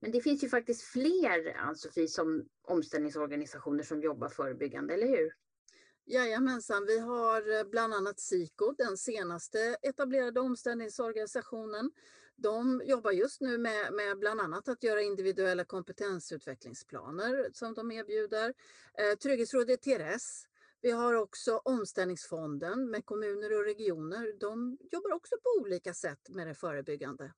Men 0.00 0.12
det 0.12 0.20
finns 0.20 0.44
ju 0.44 0.48
faktiskt 0.48 0.82
fler, 0.82 1.46
alltså, 1.46 1.62
Ann-Sofie, 1.68 2.08
som 2.08 2.48
omställningsorganisationer 2.62 3.82
som 3.82 4.00
jobbar 4.00 4.28
förebyggande, 4.28 4.94
eller 4.94 5.06
hur? 5.06 5.32
Jajamensan, 6.06 6.86
vi 6.86 6.98
har 6.98 7.58
eh, 7.58 7.64
bland 7.64 7.94
annat 7.94 8.20
SIKO, 8.20 8.74
den 8.78 8.96
senaste 8.96 9.76
etablerade 9.82 10.40
omställningsorganisationen. 10.40 11.90
De 12.36 12.82
jobbar 12.84 13.12
just 13.12 13.40
nu 13.40 13.58
med, 13.58 13.92
med 13.92 14.18
bland 14.18 14.40
annat 14.40 14.68
att 14.68 14.82
göra 14.82 15.02
individuella 15.02 15.64
kompetensutvecklingsplaner 15.64 17.50
som 17.52 17.74
de 17.74 17.92
erbjuder. 17.92 18.54
Eh, 18.98 19.18
Trygghetsrådet 19.18 19.82
TRS. 19.82 20.46
Vi 20.80 20.90
har 20.90 21.14
också 21.14 21.60
Omställningsfonden 21.64 22.90
med 22.90 23.06
kommuner 23.06 23.58
och 23.58 23.64
regioner. 23.64 24.32
De 24.40 24.78
jobbar 24.92 25.12
också 25.12 25.34
på 25.42 25.60
olika 25.60 25.94
sätt 25.94 26.28
med 26.28 26.46
det 26.46 26.54
förebyggande. 26.54 27.32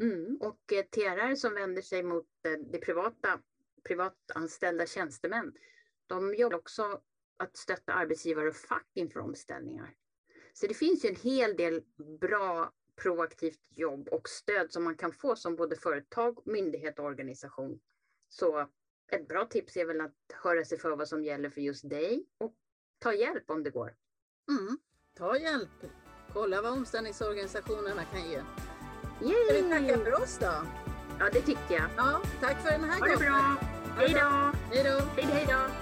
Mm. 0.00 0.36
Och 0.40 0.72
eh, 0.72 0.84
TRR 0.84 1.34
som 1.34 1.54
vänder 1.54 1.82
sig 1.82 2.02
mot 2.02 2.26
eh, 2.46 2.52
det 2.72 2.78
privata, 2.78 3.40
privatanställda 3.84 4.86
tjänstemän, 4.86 5.52
de 6.06 6.34
jobbar 6.34 6.56
också 6.56 7.00
att 7.36 7.56
stötta 7.56 7.92
arbetsgivare 7.92 8.48
och 8.48 8.56
fack 8.56 8.88
inför 8.94 9.20
omställningar. 9.20 9.94
Så 10.52 10.66
det 10.66 10.74
finns 10.74 11.04
ju 11.04 11.08
en 11.08 11.16
hel 11.16 11.56
del 11.56 11.82
bra 12.20 12.72
proaktivt 12.96 13.60
jobb 13.70 14.08
och 14.08 14.28
stöd 14.28 14.72
som 14.72 14.84
man 14.84 14.96
kan 14.96 15.12
få 15.12 15.36
som 15.36 15.56
både 15.56 15.76
företag, 15.76 16.38
myndighet 16.44 16.98
och 16.98 17.04
organisation. 17.04 17.80
Så 18.28 18.68
ett 19.12 19.28
bra 19.28 19.46
tips 19.46 19.76
är 19.76 19.84
väl 19.84 20.00
att 20.00 20.14
höra 20.42 20.64
sig 20.64 20.78
för 20.78 20.96
vad 20.96 21.08
som 21.08 21.24
gäller 21.24 21.50
för 21.50 21.60
just 21.60 21.88
dig 21.90 22.26
och 22.38 22.54
ta 22.98 23.14
hjälp 23.14 23.50
om 23.50 23.62
det 23.62 23.70
går. 23.70 23.94
Mm. 24.48 24.78
Ta 25.18 25.38
hjälp. 25.38 25.70
Kolla 26.32 26.62
vad 26.62 26.72
omställningsorganisationerna 26.72 28.04
kan 28.04 28.30
ge. 28.30 28.42
Yay! 29.22 29.44
Ska 29.44 29.54
vi 29.54 29.70
tacka 29.70 30.04
för 30.04 30.22
oss 30.22 30.38
då? 30.38 30.52
Ja, 31.18 31.30
det 31.32 31.40
tycker 31.40 31.74
jag. 31.74 31.90
Ja, 31.96 32.22
tack 32.40 32.62
för 32.62 32.70
den 32.70 32.84
här 32.84 33.00
Ha 33.00 33.06
det 33.06 33.14
gången. 33.14 33.32
bra! 33.32 33.56
Hej 33.96 34.08
då! 34.08 34.58
Hej 34.74 34.84
då! 34.84 35.22
Hej 35.22 35.46
då! 35.48 35.81